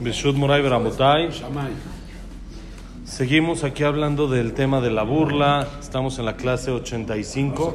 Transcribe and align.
Beshut 0.00 0.36
Moray 0.36 0.60
Beramotai. 0.60 1.30
Seguimos 3.06 3.64
aquí 3.64 3.82
hablando 3.82 4.28
del 4.28 4.52
tema 4.52 4.82
de 4.82 4.90
la 4.90 5.02
burla. 5.04 5.66
Estamos 5.80 6.18
en 6.18 6.26
la 6.26 6.36
clase 6.36 6.70
85. 6.70 7.74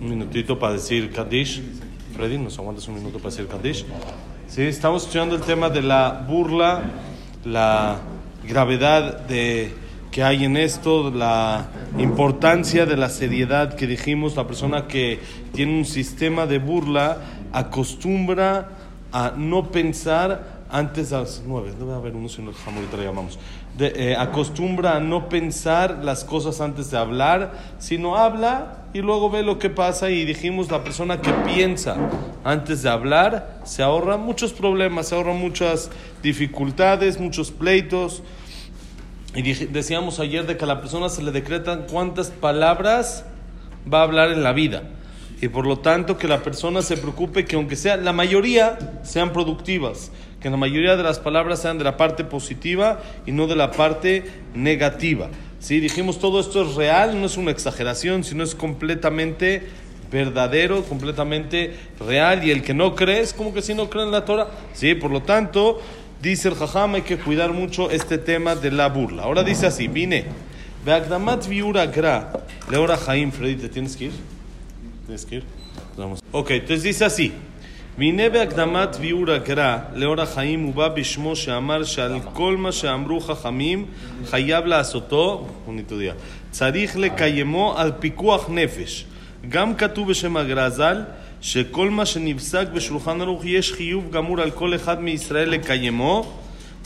Un 0.00 0.08
minutito 0.08 0.58
para 0.58 0.74
decir 0.74 1.10
Kaddish. 1.10 1.60
Freddy, 2.14 2.38
¿nos 2.38 2.56
aguantas 2.58 2.86
un 2.86 2.94
minuto 2.94 3.18
para 3.18 3.30
decir 3.30 3.48
Kaddish? 3.48 3.84
Sí, 4.46 4.62
estamos 4.62 5.04
estudiando 5.04 5.34
el 5.34 5.40
tema 5.42 5.68
de 5.68 5.82
la 5.82 6.24
burla, 6.28 6.82
la 7.44 7.96
gravedad 8.46 9.26
de 9.26 9.74
que 10.12 10.22
hay 10.22 10.44
en 10.44 10.56
esto, 10.56 11.10
la 11.10 11.66
importancia 11.98 12.86
de 12.86 12.96
la 12.96 13.08
seriedad 13.08 13.74
que 13.74 13.88
dijimos, 13.88 14.36
la 14.36 14.46
persona 14.46 14.86
que 14.86 15.18
tiene 15.52 15.76
un 15.76 15.84
sistema 15.84 16.46
de 16.46 16.60
burla 16.60 17.18
acostumbra 17.52 18.68
a 19.12 19.32
no 19.36 19.70
pensar 19.70 20.57
antes 20.70 21.10
de 21.10 21.18
las 21.18 21.42
nueve, 21.46 21.72
debe 21.78 21.94
haber 21.94 22.14
uno 22.14 22.28
si 22.28 22.42
no 22.42 22.50
ahorita 22.50 22.96
llamamos, 22.98 23.38
de, 23.76 23.92
eh, 23.94 24.16
acostumbra 24.16 24.96
a 24.96 25.00
no 25.00 25.28
pensar 25.28 26.00
las 26.02 26.24
cosas 26.24 26.60
antes 26.60 26.90
de 26.90 26.98
hablar, 26.98 27.52
sino 27.78 28.16
habla 28.16 28.84
y 28.92 29.00
luego 29.00 29.30
ve 29.30 29.42
lo 29.42 29.58
que 29.58 29.70
pasa 29.70 30.10
y 30.10 30.24
dijimos 30.24 30.70
la 30.70 30.84
persona 30.84 31.20
que 31.20 31.32
piensa 31.32 31.96
antes 32.44 32.82
de 32.82 32.88
hablar 32.88 33.60
se 33.64 33.82
ahorra 33.82 34.16
muchos 34.16 34.52
problemas, 34.52 35.08
se 35.08 35.14
ahorra 35.14 35.34
muchas 35.34 35.90
dificultades, 36.22 37.20
muchos 37.20 37.50
pleitos. 37.50 38.22
Y 39.34 39.42
decíamos 39.42 40.20
ayer 40.20 40.46
de 40.46 40.56
que 40.56 40.64
a 40.64 40.66
la 40.66 40.80
persona 40.80 41.08
se 41.08 41.22
le 41.22 41.30
decretan 41.30 41.86
cuántas 41.90 42.30
palabras 42.30 43.24
va 43.92 44.00
a 44.00 44.02
hablar 44.04 44.30
en 44.30 44.42
la 44.42 44.52
vida. 44.52 44.84
Y 45.40 45.48
por 45.48 45.66
lo 45.66 45.78
tanto 45.78 46.18
que 46.18 46.26
la 46.26 46.42
persona 46.42 46.82
se 46.82 46.96
preocupe 46.96 47.44
que 47.44 47.56
aunque 47.56 47.76
sea 47.76 47.96
la 47.96 48.12
mayoría 48.12 48.78
sean 49.02 49.32
productivas, 49.32 50.10
que 50.40 50.50
la 50.50 50.56
mayoría 50.56 50.96
de 50.96 51.02
las 51.02 51.18
palabras 51.18 51.60
sean 51.60 51.78
de 51.78 51.84
la 51.84 51.96
parte 51.96 52.24
positiva 52.24 53.00
y 53.26 53.32
no 53.32 53.46
de 53.46 53.56
la 53.56 53.72
parte 53.72 54.24
negativa. 54.54 55.28
¿Sí? 55.60 55.80
Dijimos 55.80 56.20
todo 56.20 56.38
esto 56.40 56.62
es 56.62 56.76
real, 56.76 57.20
no 57.20 57.26
es 57.26 57.36
una 57.36 57.50
exageración, 57.50 58.22
sino 58.22 58.44
es 58.44 58.54
completamente 58.54 59.64
verdadero, 60.12 60.84
completamente 60.84 61.74
real. 61.98 62.46
Y 62.46 62.52
el 62.52 62.62
que 62.62 62.74
no 62.74 62.94
cree 62.94 63.20
es 63.20 63.32
como 63.32 63.52
que 63.52 63.62
si 63.62 63.74
no 63.74 63.90
cree 63.90 64.04
en 64.04 64.12
la 64.12 64.24
Torah. 64.24 64.48
¿Sí? 64.72 64.94
Por 64.94 65.10
lo 65.10 65.22
tanto, 65.22 65.80
dice 66.22 66.48
el 66.48 66.54
Jajam, 66.54 66.94
hay 66.94 67.02
que 67.02 67.18
cuidar 67.18 67.52
mucho 67.52 67.90
este 67.90 68.18
tema 68.18 68.54
de 68.54 68.70
la 68.70 68.88
burla. 68.88 69.24
Ahora 69.24 69.42
dice 69.42 69.66
así, 69.66 69.88
vine. 69.88 70.26
Beagdamat 70.84 71.48
viura 71.48 71.86
gra. 71.86 72.32
Leora 72.70 72.96
Jaim, 72.96 73.32
Freddy, 73.32 73.56
¿te 73.56 73.68
tienes 73.68 73.96
que 73.96 74.04
ir? 74.04 74.12
¿Tienes 75.06 75.26
que 75.26 75.36
ir? 75.36 75.44
Vamos. 75.96 76.20
Ok, 76.30 76.52
entonces 76.52 76.84
dice 76.84 77.04
así. 77.04 77.32
והנה 77.98 78.28
בהקדמת 78.28 78.96
ביאור 78.96 79.30
הגר"א 79.30 79.78
לאור 79.94 80.20
החיים 80.20 80.62
הוא 80.62 80.74
בא 80.74 80.88
בשמו 80.88 81.36
שאמר 81.36 81.84
שעל 81.84 82.20
כל 82.32 82.56
מה 82.56 82.72
שאמרו 82.72 83.20
חכמים 83.20 83.86
חייב 84.24 84.64
לעשותו, 84.64 85.46
צריך 86.50 86.96
לקיימו 86.96 87.74
על 87.76 87.92
פיקוח 88.00 88.50
נפש. 88.50 89.04
גם 89.48 89.74
כתוב 89.74 90.10
בשם 90.10 90.36
הגר"א 90.36 90.68
ז"ל 90.68 91.02
שכל 91.40 91.90
מה 91.90 92.06
שנפסק 92.06 92.68
בשולחן 92.74 93.20
ערוך 93.20 93.44
יש 93.44 93.72
חיוב 93.72 94.10
גמור 94.10 94.40
על 94.40 94.50
כל 94.50 94.74
אחד 94.74 95.02
מישראל 95.02 95.48
לקיימו 95.48 96.32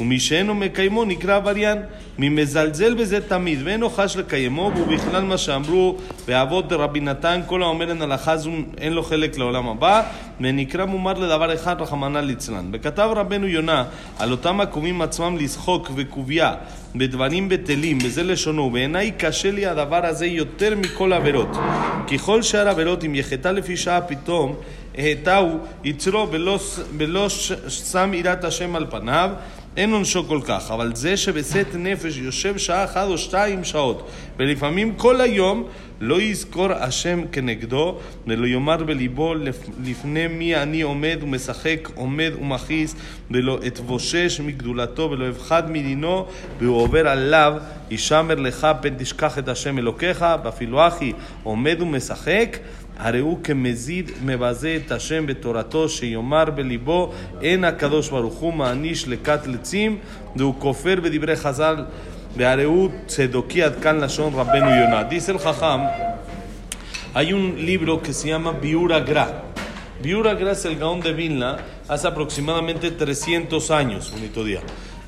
ומי 0.01 0.21
שאינו 0.21 0.55
מקיימו 0.55 1.05
נקרא 1.05 1.37
עבריין. 1.37 1.79
מי 2.19 2.29
מזלזל 2.29 2.95
בזה 2.95 3.21
תמיד 3.21 3.59
ואינו 3.65 3.91
חש 3.91 4.17
לקיימו, 4.17 4.71
והוא 4.75 4.87
בכלל 4.87 5.23
מה 5.23 5.39
שאמרו 5.39 5.97
באבות 6.27 6.73
רבי 6.73 7.01
נתן, 7.01 7.41
כל 7.47 7.63
האומר 7.63 7.91
אין 7.91 8.03
הלכה 8.03 8.37
זו 8.37 8.51
אין 8.79 8.93
לו 8.93 9.03
חלק 9.03 9.39
לעולם 9.39 9.69
הבא, 9.69 10.03
ונקרא 10.41 10.85
מומר 10.85 11.13
לדבר 11.13 11.55
אחד 11.55 11.81
רחמנא 11.81 12.19
ליצלן. 12.19 12.71
וכתב 12.73 13.11
רבנו 13.17 13.47
יונה 13.47 13.85
על 14.19 14.31
אותם 14.31 14.61
הקומים 14.61 15.03
עצמם 15.03 15.37
לשחוק 15.41 15.91
וקובייה 15.97 16.55
בדברים 16.95 17.49
בטלים, 17.49 17.99
בזה 17.99 18.23
לשונו, 18.23 18.71
בעיניי 18.71 19.11
קשה 19.17 19.51
לי 19.51 19.67
הדבר 19.67 20.07
הזה 20.07 20.27
יותר 20.27 20.77
מכל 20.77 21.13
עבירות. 21.13 21.57
ככל 22.13 22.43
שאר 22.43 22.69
עבירות, 22.69 23.05
אם 23.05 23.15
יחטא 23.15 23.49
לפי 23.49 23.77
שעה 23.77 24.01
פתאום, 24.01 24.55
העטהו 24.99 25.59
יצרו 25.85 26.29
ולא 26.99 27.29
שם 27.69 28.15
יראת 28.15 28.45
השם 28.45 28.77
על 28.77 28.87
פניו, 28.91 29.31
אין 29.77 29.93
עונשו 29.93 30.25
כל 30.25 30.41
כך, 30.45 30.71
אבל 30.71 30.95
זה 30.95 31.17
שבשאת 31.17 31.75
נפש 31.75 32.17
יושב 32.17 32.59
שעה 32.59 32.85
אחת 32.85 33.09
או 33.09 33.19
שתיים 33.19 33.65
שעות, 33.65 34.09
ולפעמים 34.39 34.95
כל 34.95 35.21
היום 35.21 35.65
לא 36.01 36.21
יזכור 36.21 36.73
השם 36.73 37.21
כנגדו, 37.33 37.99
ולא 38.27 38.47
יאמר 38.47 38.77
בליבו 38.77 39.35
לפני 39.85 40.27
מי 40.27 40.57
אני 40.57 40.83
עומד 40.83 41.19
ומשחק, 41.23 41.89
עומד 41.95 42.33
ומכעיס, 42.41 42.95
ולא 43.31 43.59
אתבושש 43.67 44.41
מגדולתו, 44.41 45.11
ולא 45.11 45.29
אבחד 45.29 45.71
מדינו, 45.71 46.27
והוא 46.59 46.77
עובר 46.77 47.09
עליו, 47.09 47.55
ישמר 47.91 48.35
לך 48.35 48.67
פן 48.81 48.95
תשכח 48.99 49.39
את 49.39 49.49
השם 49.49 49.79
אלוקיך, 49.79 50.25
ואפילו 50.45 50.87
אחי 50.87 51.13
עומד 51.43 51.77
ומשחק, 51.81 52.57
הרי 52.98 53.20
הוא 53.20 53.38
כמזיד 53.44 54.12
מבזה 54.26 54.78
את 54.86 54.92
השם 54.92 55.26
בתורתו, 55.26 55.90
שיאמר 55.90 56.46
בליבו, 56.46 57.14
אין 57.42 57.64
הקדוש 57.64 58.10
ברוך 58.10 58.34
הוא 58.34 58.54
מעניש 58.54 59.08
לכת 59.08 59.48
לצים, 59.48 59.98
והוא 60.36 60.56
כופר 60.60 60.96
בדברי 61.04 61.36
חז"ל, 61.36 61.76
והרי 62.38 62.64
הוא 62.64 62.90
צדוקי 63.06 63.64
עד 63.64 63.74
כאן 63.82 64.00
לשון 64.00 64.34
רבנו 64.34 64.70
יונה. 64.70 65.04
Dice 65.10 65.32
el 65.32 65.40
Jajam, 65.40 65.82
hay 67.14 67.34
un 67.34 67.66
libro 67.66 68.02
que 68.02 68.14
se 68.14 68.30
llama 68.30 68.52
Biura 68.52 69.00
Gra. 69.00 69.44
Biura 70.04 70.34
Gra 70.36 70.52
es 70.52 70.66
el 70.66 70.76
Gaón 70.78 71.02
de 71.02 71.14
Vilna 71.14 71.58
hace 71.88 72.08
aproximadamente 72.08 72.92
300 72.92 73.72
años, 73.72 74.12
bonito 74.12 74.44
día. 74.44 74.62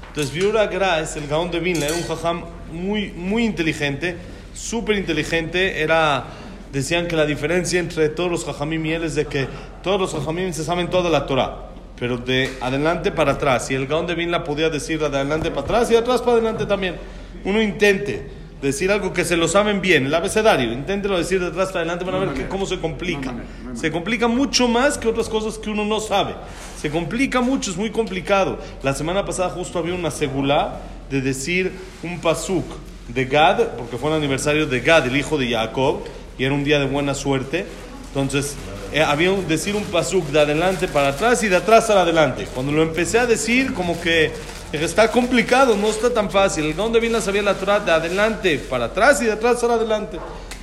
Entonces, 0.07 0.33
Biura 0.33 0.65
Gra 0.67 0.99
es 1.01 1.15
el 1.15 1.27
Gaón 1.27 1.51
de 1.51 1.59
Vilna, 1.59 1.85
era 1.85 1.95
un 1.95 2.03
Jajam 2.03 2.45
muy, 2.71 3.11
muy 3.11 3.45
inteligente, 3.45 4.17
súper 4.53 4.97
inteligente, 4.97 5.81
era 5.81 6.25
decían 6.74 7.06
que 7.06 7.14
la 7.14 7.24
diferencia 7.24 7.78
entre 7.78 8.08
todos 8.08 8.30
los 8.30 8.44
jajamim 8.44 8.84
y 8.84 8.92
él 8.92 9.04
es 9.04 9.14
de 9.14 9.26
que 9.26 9.46
todos 9.82 10.00
los 10.00 10.12
jajamim 10.12 10.52
se 10.52 10.64
saben 10.64 10.90
toda 10.90 11.08
la 11.08 11.24
Torah, 11.24 11.68
pero 11.96 12.18
de 12.18 12.50
adelante 12.60 13.12
para 13.12 13.32
atrás. 13.32 13.70
Y 13.70 13.74
el 13.74 13.86
Gaón 13.86 14.08
de 14.08 14.16
Vinla 14.16 14.42
podía 14.42 14.68
decir 14.68 14.98
de 14.98 15.06
adelante 15.06 15.50
para 15.50 15.62
atrás 15.62 15.90
y 15.90 15.92
de 15.92 16.00
atrás 16.00 16.20
para 16.20 16.32
adelante 16.32 16.66
también. 16.66 16.96
Uno 17.44 17.62
intente 17.62 18.28
decir 18.60 18.90
algo 18.90 19.12
que 19.12 19.24
se 19.24 19.36
lo 19.36 19.46
saben 19.46 19.80
bien, 19.80 20.06
el 20.06 20.14
abecedario, 20.14 20.72
inténtelo 20.72 21.18
decir 21.18 21.38
de 21.38 21.48
atrás 21.48 21.68
para 21.68 21.80
adelante, 21.80 22.04
van 22.04 22.14
a 22.14 22.18
ver 22.18 22.48
cómo 22.48 22.66
se 22.66 22.80
complica. 22.80 23.32
Se 23.74 23.92
complica 23.92 24.26
mucho 24.26 24.66
más 24.66 24.98
que 24.98 25.06
otras 25.06 25.28
cosas 25.28 25.58
que 25.58 25.70
uno 25.70 25.84
no 25.84 26.00
sabe. 26.00 26.34
Se 26.80 26.90
complica 26.90 27.40
mucho, 27.40 27.70
es 27.70 27.76
muy 27.76 27.90
complicado. 27.90 28.58
La 28.82 28.94
semana 28.94 29.24
pasada 29.24 29.50
justo 29.50 29.78
había 29.78 29.94
una 29.94 30.10
segula 30.10 30.80
de 31.08 31.20
decir 31.20 31.72
un 32.02 32.18
pasuk 32.20 32.64
de 33.06 33.26
Gad, 33.26 33.76
porque 33.76 33.96
fue 33.96 34.10
el 34.10 34.16
aniversario 34.16 34.66
de 34.66 34.80
Gad, 34.80 35.06
el 35.06 35.16
hijo 35.16 35.38
de 35.38 35.50
Jacob 35.50 36.00
y 36.38 36.44
era 36.44 36.54
un 36.54 36.64
día 36.64 36.78
de 36.78 36.86
buena 36.86 37.14
suerte. 37.14 37.66
Entonces, 38.08 38.54
eh, 38.92 39.02
había 39.02 39.32
un, 39.32 39.46
decir 39.48 39.74
un 39.74 39.84
pasuk 39.84 40.26
de 40.28 40.40
adelante 40.40 40.86
para 40.88 41.08
atrás 41.08 41.42
y 41.42 41.48
de 41.48 41.56
atrás 41.56 41.86
para 41.86 42.02
adelante. 42.02 42.46
Cuando 42.54 42.72
lo 42.72 42.82
empecé 42.82 43.18
a 43.18 43.26
decir, 43.26 43.74
como 43.74 44.00
que 44.00 44.30
está 44.72 45.10
complicado, 45.10 45.76
no 45.76 45.88
está 45.88 46.12
tan 46.12 46.30
fácil. 46.30 46.66
El 46.66 46.92
de 46.92 47.00
Vilna 47.00 47.20
sabía 47.20 47.42
la 47.42 47.54
Torah 47.54 47.80
de 47.80 47.92
adelante 47.92 48.58
para 48.58 48.86
atrás 48.86 49.20
y 49.22 49.26
de 49.26 49.32
atrás 49.32 49.60
para 49.60 49.74
adelante. 49.74 50.18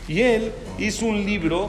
Y 0.07 0.21
él 0.21 0.51
hizo 0.77 1.05
un 1.05 1.25
libro 1.25 1.67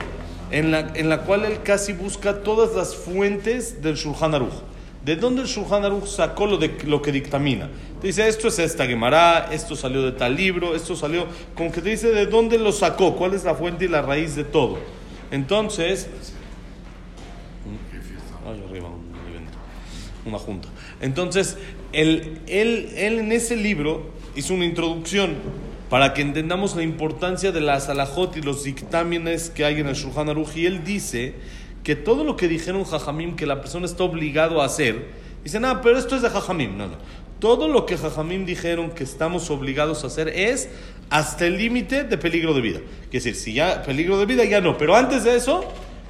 en 0.51 0.71
la, 0.71 0.91
en 0.93 1.09
la 1.09 1.21
cual 1.21 1.45
él 1.45 1.59
casi 1.63 1.93
busca 1.93 2.43
todas 2.43 2.75
las 2.75 2.95
fuentes 2.95 3.81
del 3.81 3.95
Shulchan 3.95 4.35
Aruch. 4.35 4.72
¿De 5.03 5.17
dónde 5.17 5.41
el 5.41 5.47
Shulchan 5.47 5.83
Aruch 5.83 6.05
sacó 6.05 6.45
lo, 6.45 6.57
de, 6.57 6.77
lo 6.85 7.01
que 7.01 7.11
dictamina? 7.11 7.69
Te 7.99 8.07
dice, 8.07 8.27
esto 8.27 8.47
es 8.47 8.59
esta 8.59 8.85
Gemara, 8.85 9.49
esto 9.51 9.75
salió 9.75 10.01
de 10.01 10.13
tal 10.13 10.35
libro, 10.35 10.75
esto 10.75 10.95
salió... 10.95 11.27
Como 11.55 11.71
que 11.73 11.81
te 11.81 11.89
dice 11.89 12.09
de 12.11 12.25
dónde 12.25 12.57
lo 12.57 12.71
sacó, 12.71 13.15
cuál 13.15 13.33
es 13.33 13.43
la 13.43 13.53
fuente 13.53 13.85
y 13.85 13.87
la 13.89 14.01
raíz 14.01 14.35
de 14.35 14.45
todo. 14.45 14.77
Entonces... 15.29 16.07
Ay, 18.45 18.63
arriba, 18.69 18.87
un 18.89 19.29
evento, 19.29 19.57
una 20.25 20.37
junta. 20.37 20.69
Entonces, 21.01 21.57
él, 21.91 22.39
él, 22.47 22.89
él 22.95 23.19
en 23.19 23.31
ese 23.33 23.57
libro 23.57 24.09
hizo 24.35 24.53
una 24.53 24.65
introducción 24.65 25.35
para 25.89 26.13
que 26.13 26.21
entendamos 26.21 26.75
la 26.75 26.83
importancia 26.83 27.51
de 27.51 27.61
las 27.61 27.89
alajot 27.89 28.37
y 28.37 28.41
los 28.41 28.63
dictámenes 28.63 29.49
que 29.49 29.65
hay 29.65 29.81
en 29.81 29.87
el 29.87 29.95
Shulchan 29.95 30.29
Aruch. 30.29 30.55
Y 30.55 30.65
él 30.65 30.83
dice 30.83 31.35
que 31.83 31.95
todo 31.95 32.23
lo 32.23 32.35
que 32.35 32.47
dijeron 32.47 32.85
Jajamim 32.85 33.35
que 33.35 33.45
la 33.45 33.61
persona 33.61 33.85
está 33.85 34.03
obligado 34.03 34.61
a 34.61 34.65
hacer, 34.65 35.07
dice, 35.43 35.59
no, 35.59 35.81
pero 35.81 35.97
esto 35.97 36.15
es 36.15 36.21
de 36.21 36.29
Jajamim. 36.29 36.77
No, 36.77 36.87
no. 36.87 36.95
Todo 37.39 37.67
lo 37.67 37.85
que 37.85 37.97
Jajamim 37.97 38.45
dijeron 38.45 38.91
que 38.91 39.03
estamos 39.03 39.49
obligados 39.49 40.03
a 40.03 40.07
hacer 40.07 40.29
es 40.29 40.69
hasta 41.09 41.45
el 41.45 41.57
límite 41.57 42.05
de 42.05 42.17
peligro 42.17 42.53
de 42.53 42.61
vida. 42.61 42.79
Es 43.11 43.23
decir, 43.23 43.35
si 43.35 43.53
ya 43.53 43.83
peligro 43.83 44.17
de 44.17 44.25
vida 44.25 44.45
ya 44.45 44.61
no, 44.61 44.77
pero 44.77 44.95
antes 44.95 45.25
de 45.25 45.35
eso 45.35 45.65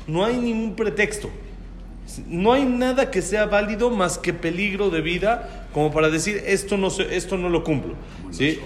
no 0.06 0.24
hay 0.24 0.38
ningún 0.38 0.76
pretexto. 0.76 1.30
No 2.28 2.54
hay 2.54 2.66
nada 2.66 3.10
que 3.10 3.24
sea 3.24 3.48
válido 3.48 3.90
más 3.90 4.20
que 4.20 4.34
peligro 4.34 4.92
de 4.92 5.02
vida 5.02 5.68
como 5.74 5.92
para 5.92 6.10
decir 6.10 6.44
esto 6.46 6.78
no, 6.78 6.90
esto 6.90 7.38
no 7.38 7.50
lo 7.50 7.64
cumplo. 7.64 7.96
¿sí? 8.30 8.60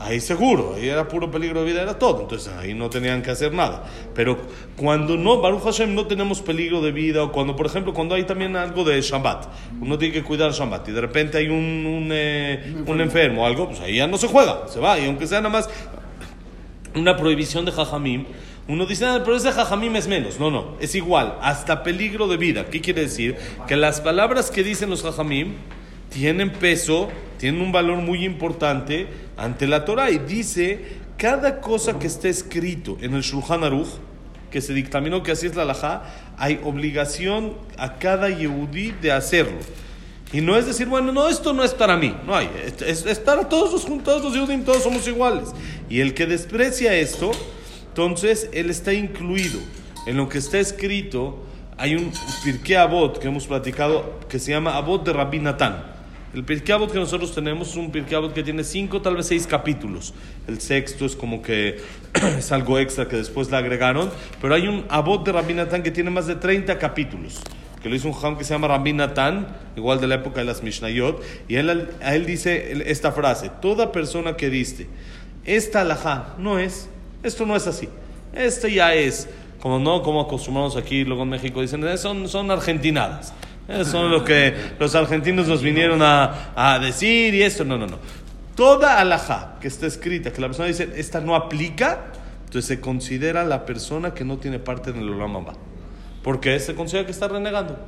Ahí 0.00 0.18
seguro, 0.18 0.74
ahí 0.74 0.88
era 0.88 1.06
puro 1.06 1.30
peligro 1.30 1.60
de 1.60 1.70
vida, 1.70 1.82
era 1.82 1.98
todo, 1.98 2.22
entonces 2.22 2.52
ahí 2.58 2.74
no 2.74 2.90
tenían 2.90 3.22
que 3.22 3.30
hacer 3.30 3.52
nada. 3.52 3.84
Pero 4.14 4.38
cuando 4.76 5.16
no, 5.16 5.40
Baruch 5.40 5.62
Hashem, 5.62 5.94
no 5.94 6.06
tenemos 6.06 6.40
peligro 6.40 6.80
de 6.80 6.90
vida, 6.90 7.22
o 7.22 7.30
cuando, 7.30 7.54
por 7.54 7.66
ejemplo, 7.66 7.92
cuando 7.92 8.14
hay 8.14 8.24
también 8.24 8.56
algo 8.56 8.82
de 8.82 9.00
Shabbat, 9.00 9.46
uno 9.80 9.98
tiene 9.98 10.14
que 10.14 10.24
cuidar 10.24 10.52
Shabbat, 10.52 10.88
y 10.88 10.92
de 10.92 11.00
repente 11.00 11.38
hay 11.38 11.48
un, 11.48 11.86
un, 11.86 12.08
eh, 12.12 12.74
un 12.86 13.00
enfermo 13.00 13.42
o 13.42 13.46
algo, 13.46 13.68
pues 13.68 13.80
ahí 13.80 13.96
ya 13.96 14.06
no 14.06 14.16
se 14.16 14.26
juega, 14.26 14.66
se 14.68 14.80
va, 14.80 14.98
y 14.98 15.06
aunque 15.06 15.26
sea 15.26 15.40
nada 15.40 15.52
más 15.52 15.68
una 16.94 17.16
prohibición 17.16 17.64
de 17.64 17.72
Jajamim, 17.72 18.24
uno 18.68 18.86
dice, 18.86 19.04
ah, 19.04 19.20
pero 19.24 19.36
ese 19.36 19.50
Jajamim 19.50 19.96
es 19.96 20.06
menos. 20.06 20.38
No, 20.38 20.50
no, 20.50 20.76
es 20.80 20.94
igual, 20.94 21.36
hasta 21.42 21.82
peligro 21.82 22.28
de 22.28 22.36
vida. 22.36 22.66
¿Qué 22.66 22.80
quiere 22.80 23.02
decir? 23.02 23.36
Que 23.66 23.74
las 23.74 24.00
palabras 24.00 24.50
que 24.50 24.62
dicen 24.62 24.90
los 24.90 25.02
Jajamim 25.02 25.54
tienen 26.10 26.50
peso, 26.52 27.08
tienen 27.38 27.62
un 27.62 27.72
valor 27.72 27.98
muy 27.98 28.24
importante 28.24 29.08
ante 29.36 29.66
la 29.66 29.84
Torah. 29.84 30.10
Y 30.10 30.18
dice, 30.18 30.84
cada 31.16 31.60
cosa 31.60 31.98
que 31.98 32.06
esté 32.06 32.28
escrito 32.28 32.98
en 33.00 33.14
el 33.14 33.22
Shulchan 33.22 33.64
Aruch, 33.64 33.88
que 34.50 34.60
se 34.60 34.74
dictaminó 34.74 35.22
que 35.22 35.32
así 35.32 35.46
es 35.46 35.56
la 35.56 35.62
halajá, 35.62 36.02
hay 36.36 36.60
obligación 36.64 37.54
a 37.78 37.98
cada 37.98 38.28
Yehudí 38.28 38.92
de 39.00 39.12
hacerlo. 39.12 39.58
Y 40.32 40.40
no 40.40 40.56
es 40.56 40.66
decir, 40.66 40.86
bueno, 40.86 41.12
no, 41.12 41.28
esto 41.28 41.52
no 41.52 41.64
es 41.64 41.74
para 41.74 41.96
mí. 41.96 42.14
No 42.24 42.36
hay. 42.36 42.48
Es, 42.86 43.18
para 43.18 43.48
todos 43.48 43.72
los 43.72 43.84
juntos, 43.84 44.22
los 44.22 44.32
Yehudim, 44.32 44.64
todos 44.64 44.82
somos 44.82 45.06
iguales. 45.08 45.48
Y 45.88 46.00
el 46.00 46.14
que 46.14 46.26
desprecia 46.26 46.94
esto, 46.94 47.32
entonces 47.88 48.48
él 48.52 48.70
está 48.70 48.92
incluido 48.92 49.58
en 50.06 50.16
lo 50.16 50.28
que 50.28 50.38
está 50.38 50.58
escrito. 50.58 51.44
Hay 51.76 51.96
un 51.96 52.12
Pirkei 52.44 52.76
Avot 52.76 53.18
que 53.18 53.26
hemos 53.26 53.46
platicado 53.46 54.20
que 54.28 54.38
se 54.38 54.52
llama 54.52 54.76
Avot 54.76 55.04
de 55.04 55.12
Rabbi 55.12 55.40
Natán. 55.40 55.99
El 56.32 56.44
Pirkei 56.44 56.74
Avot 56.74 56.92
que 56.92 56.98
nosotros 56.98 57.34
tenemos 57.34 57.70
es 57.70 57.76
un 57.76 57.90
Pirkei 57.90 58.14
Avot 58.14 58.32
que 58.32 58.44
tiene 58.44 58.62
cinco, 58.62 59.02
tal 59.02 59.16
vez 59.16 59.26
seis 59.26 59.46
capítulos. 59.46 60.14
El 60.46 60.60
sexto 60.60 61.04
es 61.04 61.16
como 61.16 61.42
que 61.42 61.80
es 62.38 62.52
algo 62.52 62.78
extra 62.78 63.08
que 63.08 63.16
después 63.16 63.50
le 63.50 63.56
agregaron. 63.56 64.10
Pero 64.40 64.54
hay 64.54 64.68
un 64.68 64.84
Avot 64.88 65.24
de 65.24 65.32
Rabbi 65.32 65.54
Natán 65.54 65.82
que 65.82 65.90
tiene 65.90 66.10
más 66.10 66.26
de 66.26 66.36
30 66.36 66.78
capítulos 66.78 67.40
que 67.82 67.88
lo 67.88 67.94
hizo 67.94 68.08
un 68.08 68.14
jam 68.14 68.36
que 68.36 68.44
se 68.44 68.52
llama 68.52 68.68
Rabbi 68.68 68.92
Natán, 68.92 69.48
igual 69.76 70.00
de 70.00 70.06
la 70.06 70.16
época 70.16 70.40
de 70.40 70.46
las 70.46 70.62
Mishnayot, 70.62 71.22
y 71.48 71.56
él, 71.56 71.88
a 72.02 72.14
él 72.14 72.26
dice 72.26 72.90
esta 72.90 73.12
frase, 73.12 73.50
toda 73.60 73.90
persona 73.90 74.36
que 74.36 74.50
diste, 74.50 74.86
esta 75.44 75.80
alajá 75.80 76.34
no 76.38 76.58
es, 76.58 76.90
esto 77.22 77.46
no 77.46 77.56
es 77.56 77.66
así, 77.66 77.88
esto 78.34 78.68
ya 78.68 78.94
es, 78.94 79.28
como 79.60 79.78
no, 79.78 80.02
como 80.02 80.20
acostumbramos 80.20 80.76
aquí, 80.76 81.04
luego 81.04 81.22
en 81.22 81.30
México 81.30 81.62
dicen, 81.62 81.82
son, 81.96 82.28
son 82.28 82.50
argentinadas, 82.50 83.32
son 83.84 84.10
lo 84.10 84.24
que 84.24 84.54
los 84.78 84.94
argentinos 84.94 85.46
nos 85.48 85.62
vinieron 85.62 86.02
a, 86.02 86.52
a 86.54 86.78
decir 86.78 87.34
y 87.34 87.42
esto, 87.42 87.64
no, 87.64 87.78
no, 87.78 87.86
no. 87.86 87.98
Toda 88.54 89.00
alajá 89.00 89.56
que 89.60 89.68
está 89.68 89.86
escrita, 89.86 90.32
que 90.32 90.40
la 90.40 90.48
persona 90.48 90.68
dice, 90.68 90.90
esta 90.96 91.20
no 91.20 91.34
aplica, 91.34 92.06
entonces 92.44 92.66
se 92.66 92.80
considera 92.80 93.44
la 93.44 93.64
persona 93.64 94.12
que 94.12 94.24
no 94.24 94.38
tiene 94.38 94.58
parte 94.58 94.90
en 94.90 94.96
el 94.96 95.08
Olam 95.08 95.46
porque 96.22 96.58
se 96.60 96.74
considera 96.74 97.06
que 97.06 97.12
está 97.12 97.28
renegando. 97.28 97.78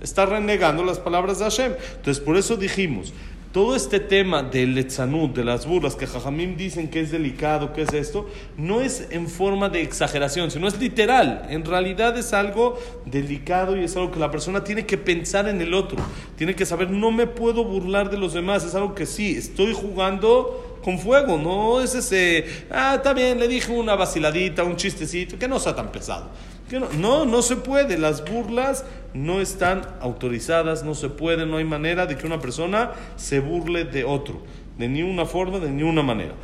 Está 0.00 0.26
renegando 0.26 0.84
las 0.84 0.98
palabras 0.98 1.38
de 1.38 1.44
Hashem. 1.44 1.72
Entonces, 1.96 2.22
por 2.22 2.36
eso 2.36 2.56
dijimos, 2.56 3.12
todo 3.52 3.74
este 3.74 3.98
tema 3.98 4.44
del 4.44 4.74
letzanut, 4.74 5.34
de 5.34 5.44
las 5.44 5.66
burlas, 5.66 5.96
que 5.96 6.06
Jajamim 6.06 6.56
dicen 6.56 6.88
que 6.88 7.00
es 7.00 7.10
delicado, 7.10 7.72
que 7.72 7.82
es 7.82 7.92
esto, 7.92 8.28
no 8.56 8.80
es 8.80 9.08
en 9.10 9.28
forma 9.28 9.68
de 9.68 9.82
exageración, 9.82 10.50
sino 10.50 10.68
es 10.68 10.78
literal. 10.78 11.46
En 11.50 11.64
realidad 11.64 12.16
es 12.16 12.32
algo 12.32 12.78
delicado 13.06 13.76
y 13.76 13.84
es 13.84 13.96
algo 13.96 14.12
que 14.12 14.20
la 14.20 14.30
persona 14.30 14.62
tiene 14.62 14.86
que 14.86 14.96
pensar 14.96 15.48
en 15.48 15.60
el 15.60 15.74
otro. 15.74 15.98
Tiene 16.36 16.54
que 16.54 16.64
saber, 16.64 16.90
no 16.90 17.10
me 17.10 17.26
puedo 17.26 17.64
burlar 17.64 18.08
de 18.08 18.18
los 18.18 18.34
demás. 18.34 18.64
Es 18.64 18.76
algo 18.76 18.94
que 18.94 19.06
sí, 19.06 19.36
estoy 19.36 19.74
jugando 19.74 20.78
con 20.82 20.98
fuego, 20.98 21.36
no 21.36 21.80
es 21.80 21.94
ese, 21.94 22.46
ah, 22.70 22.94
está 22.96 23.12
bien, 23.12 23.38
le 23.38 23.48
dije 23.48 23.70
una 23.70 23.96
vaciladita, 23.96 24.64
un 24.64 24.76
chistecito, 24.76 25.38
que 25.38 25.46
no 25.46 25.58
sea 25.58 25.74
tan 25.74 25.92
pesado. 25.92 26.30
No, 26.78 27.24
no, 27.24 27.42
se 27.42 27.56
puede. 27.56 27.98
Las 27.98 28.24
burlas 28.24 28.84
no 29.12 29.40
están 29.40 29.82
autorizadas, 30.00 30.84
no 30.84 30.94
se 30.94 31.08
puede, 31.08 31.46
no 31.46 31.56
hay 31.56 31.64
manera 31.64 32.06
de 32.06 32.16
que 32.16 32.26
una 32.26 32.40
persona 32.40 32.92
se 33.16 33.40
burle 33.40 33.84
de 33.84 34.04
otro, 34.04 34.42
de 34.78 34.88
ninguna 34.88 35.26
forma, 35.26 35.58
de 35.58 35.70
ninguna 35.70 36.02
manera. 36.02 36.34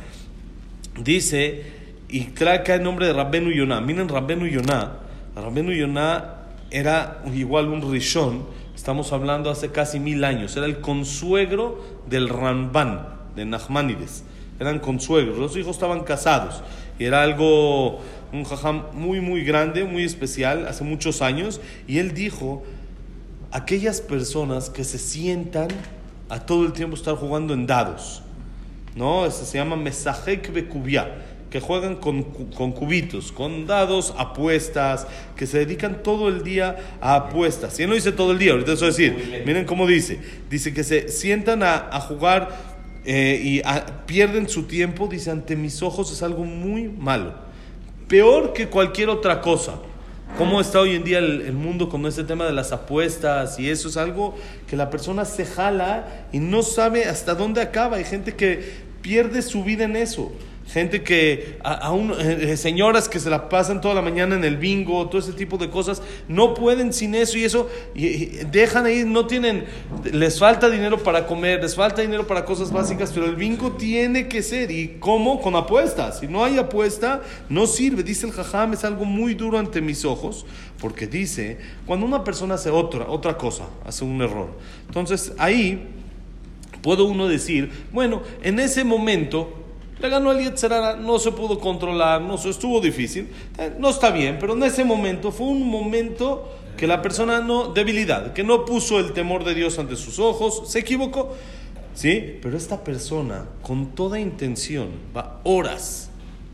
Dice, 1.01 1.65
y 2.09 2.21
trae 2.25 2.57
acá 2.57 2.75
el 2.75 2.83
nombre 2.83 3.07
de 3.07 3.13
Rabbenu 3.13 3.51
Yonah. 3.51 3.79
Miren, 3.81 4.09
Rabbenu 4.09 4.47
Yonah, 4.47 4.99
Rabbenu 5.35 5.71
Yonah 5.71 6.37
era 6.71 7.21
igual 7.33 7.67
un 7.67 7.91
rishon, 7.91 8.45
estamos 8.75 9.13
hablando 9.13 9.49
hace 9.49 9.71
casi 9.71 9.99
mil 9.99 10.23
años, 10.23 10.57
era 10.57 10.65
el 10.65 10.81
consuegro 10.81 11.83
del 12.09 12.27
Ramban, 12.27 13.07
de 13.35 13.45
Nachmanides. 13.45 14.23
Eran 14.59 14.79
consuegros, 14.79 15.37
los 15.37 15.55
hijos 15.55 15.75
estaban 15.75 16.03
casados 16.03 16.63
y 16.97 17.05
era 17.05 17.21
algo 17.21 17.99
un 18.33 18.43
jajam 18.43 18.83
muy, 18.93 19.21
muy 19.21 19.43
grande, 19.43 19.83
muy 19.83 20.03
especial, 20.03 20.67
hace 20.67 20.83
muchos 20.83 21.21
años, 21.21 21.61
y 21.87 21.99
él 21.99 22.13
dijo, 22.13 22.63
aquellas 23.51 24.01
personas 24.01 24.69
que 24.69 24.83
se 24.83 24.97
sientan 24.97 25.67
a 26.29 26.45
todo 26.45 26.65
el 26.65 26.73
tiempo 26.73 26.95
estar 26.95 27.15
jugando 27.15 27.53
en 27.53 27.65
dados, 27.67 28.21
¿no? 28.95 29.25
Este 29.25 29.45
se 29.45 29.57
llama 29.57 29.75
Mesajek 29.75 30.51
Bekubia, 30.51 31.23
que 31.49 31.61
juegan 31.61 31.95
con, 31.95 32.23
con, 32.23 32.73
cubitos, 32.73 33.31
con 33.31 33.65
dados, 33.65 34.13
apuestas, 34.17 35.07
que 35.37 35.47
se 35.47 35.59
dedican 35.59 36.03
todo 36.03 36.27
el 36.27 36.43
día 36.43 36.75
a 36.99 37.15
apuestas. 37.15 37.79
Y 37.79 37.83
él 37.83 37.89
no 37.89 37.95
dice 37.95 38.11
todo 38.11 38.33
el 38.33 38.39
día, 38.39 38.51
ahorita 38.51 38.73
eso 38.73 38.85
decir, 38.85 39.43
miren 39.45 39.65
cómo 39.65 39.87
dice, 39.87 40.19
dice 40.49 40.73
que 40.73 40.83
se 40.83 41.07
sientan 41.07 41.63
a, 41.63 41.87
a 41.89 42.01
jugar 42.01 42.49
eh, 43.05 43.39
y 43.41 43.61
pierden 44.05 44.49
su 44.49 44.63
tiempo, 44.63 45.07
dice, 45.07 45.31
ante 45.31 45.55
mis 45.55 45.81
ojos 45.81 46.11
es 46.11 46.21
algo 46.21 46.43
muy 46.43 46.89
malo 46.89 47.46
peor 48.07 48.53
que 48.53 48.67
cualquier 48.67 49.09
otra 49.09 49.41
cosa. 49.41 49.75
¿Cómo 50.37 50.61
está 50.61 50.81
hoy 50.81 50.95
en 50.95 51.03
día 51.03 51.17
el, 51.19 51.53
mundo 51.53 51.89
con 51.89 52.05
este 52.05 52.23
tema 52.23 52.45
de 52.45 52.53
las 52.53 52.71
apuestas? 52.71 53.59
Y 53.59 53.69
eso 53.69 53.87
es 53.87 53.97
algo 53.97 54.35
que 54.67 54.75
la 54.75 54.89
persona 54.89 55.25
se 55.25 55.45
jala 55.45 56.27
y 56.31 56.39
no 56.39 56.61
sabe 56.61 57.05
hasta 57.05 57.33
dónde 57.33 57.61
acaba. 57.61 57.97
Hay 57.97 58.03
gente 58.03 58.35
que 58.35 58.63
pierde 59.01 59.41
su 59.41 59.63
vida 59.63 59.85
en 59.85 59.95
eso. 59.95 60.31
Gente 60.67 61.01
que, 61.01 61.57
aún 61.63 62.13
eh, 62.19 62.57
señoras 62.57 63.07
que 63.07 63.21
se 63.21 63.29
la 63.29 63.47
pasan 63.47 63.79
toda 63.79 63.95
la 63.95 64.01
mañana 64.01 64.35
en 64.35 64.43
el 64.43 64.57
bingo, 64.57 65.07
todo 65.07 65.19
ese 65.19 65.31
tipo 65.31 65.57
de 65.57 65.69
cosas, 65.69 66.01
no 66.27 66.53
pueden 66.53 66.91
sin 66.91 67.15
eso 67.15 67.37
y 67.37 67.45
eso, 67.45 67.69
y, 67.95 68.25
dejan 68.51 68.85
ahí, 68.85 69.05
no 69.05 69.27
tienen, 69.27 69.63
les 70.11 70.37
falta 70.39 70.69
dinero 70.69 71.01
para 71.01 71.25
comer, 71.25 71.61
les 71.61 71.73
falta 71.73 72.01
dinero 72.01 72.27
para 72.27 72.43
cosas 72.43 72.69
básicas, 72.73 73.11
pero 73.13 73.27
el 73.27 73.37
bingo 73.37 73.71
tiene 73.73 74.27
que 74.27 74.43
ser. 74.43 74.69
¿Y 74.69 74.97
cómo? 74.99 75.41
Con 75.41 75.55
apuestas. 75.55 76.19
Si 76.19 76.27
no 76.27 76.43
hay 76.43 76.57
apuesta, 76.57 77.21
no 77.47 77.65
sirve. 77.65 78.03
Dice 78.03 78.25
el 78.25 78.33
jajam, 78.33 78.73
es 78.73 78.83
algo 78.83 79.05
muy 79.05 79.35
duro 79.35 79.57
ante 79.57 79.79
mis 79.79 80.03
ojos, 80.03 80.45
porque 80.81 81.07
dice, 81.07 81.59
cuando 81.85 82.05
una 82.05 82.25
persona 82.25 82.55
hace 82.55 82.71
otra, 82.71 83.07
otra 83.07 83.37
cosa, 83.37 83.63
hace 83.85 84.03
un 84.03 84.21
error, 84.21 84.49
entonces 84.85 85.31
ahí 85.37 85.87
puedo 86.81 87.05
uno 87.05 87.27
decir, 87.27 87.71
bueno, 87.93 88.21
en 88.43 88.59
ese 88.59 88.83
momento, 88.83 89.66
le 89.99 90.09
ganó 90.09 90.31
el 90.31 90.43
Yetzerara, 90.43 90.95
no 90.95 91.19
se 91.19 91.31
pudo 91.31 91.59
controlar, 91.59 92.21
no 92.21 92.37
se, 92.37 92.49
estuvo 92.49 92.79
difícil, 92.79 93.29
eh, 93.57 93.73
no 93.77 93.89
está 93.89 94.11
bien, 94.11 94.37
pero 94.39 94.53
en 94.53 94.63
ese 94.63 94.83
momento 94.83 95.31
fue 95.31 95.47
un 95.47 95.67
momento 95.69 96.49
que 96.77 96.87
la 96.87 97.01
persona 97.01 97.39
no, 97.39 97.73
debilidad, 97.73 98.33
que 98.33 98.43
no 98.43 98.65
puso 98.65 98.99
el 98.99 99.13
temor 99.13 99.43
de 99.43 99.55
Dios 99.55 99.79
ante 99.79 99.95
sus 99.95 100.19
ojos, 100.19 100.63
se 100.69 100.79
equivocó, 100.79 101.33
¿sí? 101.95 102.37
Pero 102.41 102.55
esta 102.55 102.83
persona, 102.83 103.45
con 103.63 103.87
toda 103.87 104.19
intención, 104.19 104.89
va 105.15 105.39
horas 105.43 106.11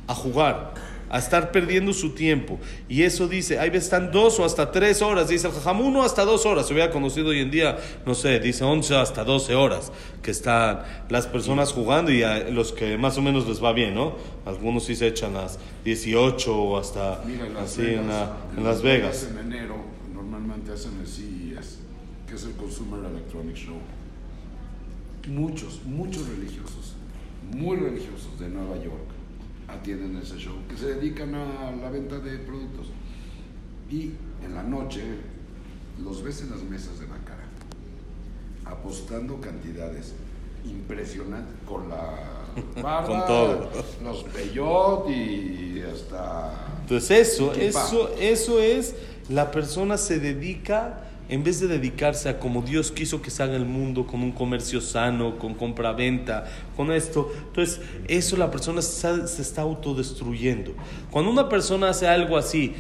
a 0.08 0.16
jugar 0.16 0.74
a 1.14 1.20
estar 1.20 1.52
perdiendo 1.52 1.94
su 1.94 2.16
tiempo. 2.16 2.58
Y 2.90 3.04
eso 3.04 3.28
dice, 3.28 3.60
ahí 3.60 3.70
están 3.76 4.12
dos 4.12 4.40
o 4.40 4.46
hasta 4.46 4.72
tres 4.72 5.04
horas, 5.04 5.30
dice 5.30 5.46
el 5.46 5.54
jajam, 5.54 5.82
uno 5.82 6.02
hasta 6.02 6.26
dos 6.26 6.44
horas. 6.48 6.66
Se 6.66 6.74
hubiera 6.74 6.92
conocido 6.92 7.28
hoy 7.28 7.40
en 7.40 7.52
día, 7.52 7.78
no 8.04 8.16
sé, 8.16 8.40
dice 8.40 8.64
once 8.64 8.96
hasta 8.96 9.24
doce 9.24 9.54
horas 9.54 9.92
que 10.24 10.32
están 10.32 10.82
las 11.10 11.28
personas 11.28 11.72
jugando 11.72 12.12
y 12.12 12.24
a 12.24 12.50
los 12.50 12.74
que 12.74 12.98
más 12.98 13.16
o 13.20 13.22
menos 13.22 13.48
les 13.48 13.64
va 13.64 13.74
bien, 13.74 13.94
¿no? 13.94 14.16
Algunos 14.48 14.86
sí 14.86 14.96
se 14.96 15.06
echan 15.06 15.36
las 15.36 15.60
18 15.86 16.58
o 16.58 16.80
hasta 16.80 17.22
así 17.62 17.82
en, 17.82 18.08
Las 18.64 18.82
Vegas. 18.82 19.28
En 19.30 19.38
enero 19.38 19.76
normalmente 20.16 20.72
hacen 20.72 21.00
el 21.00 21.06
CES, 21.06 21.78
que 22.28 22.34
es 22.34 22.44
el 22.44 22.54
Consumer 22.54 23.02
Electronic 23.06 23.56
Show. 23.56 23.78
Muchos, 25.28 25.80
muchos 25.86 26.28
religiosos, 26.28 26.96
muy 27.56 27.78
religiosos 27.78 28.40
de 28.40 28.50
Nueva 28.50 28.78
York 28.84 29.13
atienden 29.74 30.18
ese 30.18 30.38
show, 30.38 30.56
que 30.70 30.78
se 30.78 30.96
dedican 30.96 31.34
a 31.36 31.72
la 31.72 31.90
venta 31.90 32.20
de 32.20 32.38
productos. 32.40 32.88
Y 33.90 34.12
en 34.44 34.56
la 34.56 34.64
noche 34.64 35.02
los 36.04 36.24
ves 36.24 36.42
en 36.42 36.52
las 36.52 36.64
mesas 36.64 37.00
de 37.00 37.06
cara 37.06 37.44
apostando 38.66 39.40
cantidades 39.40 40.14
impresionantes 40.66 41.56
con 41.68 41.90
la 41.90 42.42
barba, 42.82 43.08
con 43.08 43.26
todo. 43.26 43.70
los 44.04 44.24
peyot 44.24 45.10
y 45.10 45.82
hasta... 45.82 46.68
Entonces 46.82 47.34
eso, 47.34 47.54
eso, 47.54 48.14
eso 48.20 48.60
es, 48.60 48.96
la 49.30 49.52
persona 49.52 49.98
se 49.98 50.20
dedica 50.20 51.02
en 51.30 51.44
vez 51.44 51.60
de 51.60 51.68
dedicarse 51.68 52.30
a 52.30 52.40
como 52.40 52.62
Dios 52.62 52.92
quiso 52.92 53.22
que 53.22 53.32
se 53.32 53.44
haga 53.44 53.56
el 53.56 53.66
mundo, 53.66 54.06
con 54.06 54.22
un 54.22 54.32
comercio 54.32 54.82
sano, 54.82 55.38
con 55.40 55.54
compra-venta, 55.54 56.46
con 56.76 56.92
esto, 56.92 57.32
entonces 57.48 57.82
eso 58.08 58.38
la 58.38 58.52
persona 58.52 58.82
se, 58.82 59.28
se 59.28 59.42
está 59.42 59.62
autodestruyendo. 59.62 60.74
Cuando 61.10 61.32
una 61.32 61.50
persona 61.50 61.90
hace 61.90 62.08
algo 62.08 62.38
así, 62.38 62.74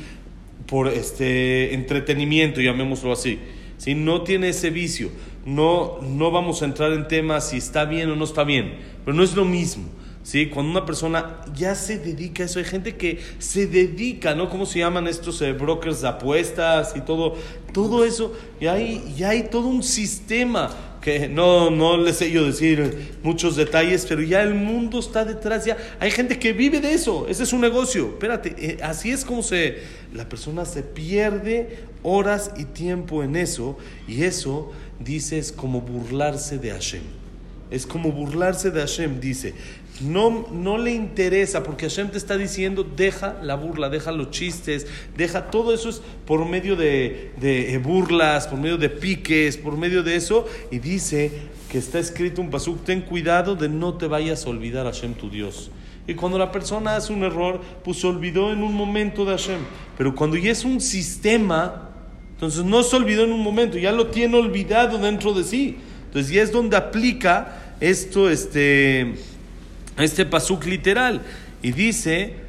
por 0.67 0.87
este 0.87 1.73
entretenimiento, 1.73 2.61
llamémoslo 2.61 3.11
así, 3.11 3.39
si 3.77 3.95
no 3.95 4.21
tiene 4.21 4.49
ese 4.49 4.69
vicio, 4.69 5.09
no, 5.45 5.99
no 6.01 6.31
vamos 6.31 6.61
a 6.61 6.65
entrar 6.65 6.93
en 6.93 7.07
temas 7.07 7.49
si 7.49 7.57
está 7.57 7.85
bien 7.85 8.09
o 8.09 8.15
no 8.15 8.23
está 8.25 8.43
bien, 8.43 8.75
pero 9.03 9.15
no 9.15 9.23
es 9.23 9.35
lo 9.35 9.45
mismo. 9.45 9.83
¿Sí? 10.23 10.47
Cuando 10.47 10.71
una 10.71 10.85
persona 10.85 11.41
ya 11.53 11.75
se 11.75 11.99
dedica 11.99 12.43
a 12.43 12.45
eso, 12.47 12.59
hay 12.59 12.65
gente 12.65 12.95
que 12.95 13.19
se 13.39 13.67
dedica, 13.67 14.33
¿no? 14.33 14.49
¿Cómo 14.49 14.65
se 14.65 14.79
llaman 14.79 15.07
estos 15.07 15.41
eh, 15.41 15.53
brokers 15.53 16.01
de 16.01 16.07
apuestas 16.07 16.95
y 16.95 17.01
todo? 17.01 17.35
Todo 17.71 18.05
eso, 18.05 18.33
y 18.59 18.67
hay, 18.67 19.13
ya 19.15 19.29
hay 19.29 19.43
todo 19.43 19.67
un 19.67 19.83
sistema 19.83 20.69
que 21.01 21.27
no, 21.27 21.69
no 21.69 21.97
les 21.97 22.17
sé 22.17 22.31
yo 22.31 22.45
decir 22.45 23.17
muchos 23.23 23.57
detalles, 23.57 24.05
pero 24.07 24.21
ya 24.21 24.41
el 24.41 24.53
mundo 24.53 24.99
está 24.99 25.25
detrás, 25.25 25.65
ya 25.65 25.75
hay 25.99 26.09
gente 26.11 26.39
que 26.39 26.53
vive 26.53 26.79
de 26.79 26.93
eso, 26.93 27.27
ese 27.27 27.43
es 27.43 27.51
un 27.51 27.59
negocio, 27.59 28.09
espérate, 28.09 28.55
eh, 28.57 28.77
así 28.81 29.11
es 29.11 29.25
como 29.25 29.43
se, 29.43 29.79
la 30.13 30.29
persona 30.29 30.63
se 30.63 30.81
pierde 30.81 31.79
horas 32.03 32.51
y 32.57 32.63
tiempo 32.63 33.21
en 33.21 33.35
eso, 33.35 33.77
y 34.07 34.23
eso, 34.23 34.71
dice, 34.99 35.39
es 35.39 35.51
como 35.51 35.81
burlarse 35.81 36.57
de 36.57 36.71
Hashem. 36.71 37.03
Es 37.69 37.87
como 37.87 38.11
burlarse 38.11 38.69
de 38.69 38.81
Hashem, 38.81 39.19
dice. 39.19 39.55
No, 40.01 40.47
no 40.51 40.77
le 40.77 40.91
interesa 40.91 41.63
porque 41.63 41.87
Hashem 41.87 42.09
te 42.09 42.17
está 42.17 42.35
diciendo, 42.35 42.83
deja 42.83 43.37
la 43.43 43.55
burla, 43.55 43.89
deja 43.89 44.11
los 44.11 44.31
chistes, 44.31 44.87
deja 45.15 45.51
todo 45.51 45.73
eso 45.73 45.89
es 45.89 46.01
por 46.25 46.45
medio 46.45 46.75
de, 46.75 47.31
de 47.39 47.77
burlas, 47.77 48.47
por 48.47 48.59
medio 48.59 48.77
de 48.77 48.89
piques, 48.89 49.55
por 49.57 49.77
medio 49.77 50.01
de 50.01 50.15
eso. 50.15 50.47
Y 50.71 50.79
dice 50.79 51.31
que 51.69 51.77
está 51.77 51.99
escrito 51.99 52.41
un 52.41 52.49
pasuk, 52.49 52.83
ten 52.83 53.01
cuidado 53.01 53.55
de 53.55 53.69
no 53.69 53.95
te 53.95 54.07
vayas 54.07 54.45
a 54.45 54.49
olvidar 54.49 54.85
Hashem 54.85 55.13
tu 55.13 55.29
Dios. 55.29 55.71
Y 56.05 56.15
cuando 56.15 56.37
la 56.37 56.51
persona 56.51 56.95
hace 56.95 57.13
un 57.13 57.23
error, 57.23 57.61
pues 57.83 57.99
se 57.99 58.07
olvidó 58.07 58.51
en 58.51 58.61
un 58.61 58.73
momento 58.73 59.23
de 59.25 59.31
Hashem. 59.31 59.59
Pero 59.97 60.13
cuando 60.13 60.35
ya 60.35 60.51
es 60.51 60.65
un 60.65 60.81
sistema, 60.81 61.89
entonces 62.33 62.65
no 62.65 62.83
se 62.83 62.95
olvidó 62.95 63.23
en 63.23 63.31
un 63.31 63.41
momento, 63.41 63.77
ya 63.77 63.91
lo 63.91 64.07
tiene 64.07 64.37
olvidado 64.37 64.97
dentro 64.97 65.33
de 65.33 65.43
sí. 65.43 65.77
Entonces 66.05 66.31
ya 66.31 66.41
es 66.41 66.51
donde 66.51 66.75
aplica 66.75 67.75
esto, 67.79 68.29
este, 68.29 69.15
este 69.97 70.25
pasuk 70.25 70.65
literal. 70.65 71.21
Y 71.61 71.71
dice, 71.71 72.43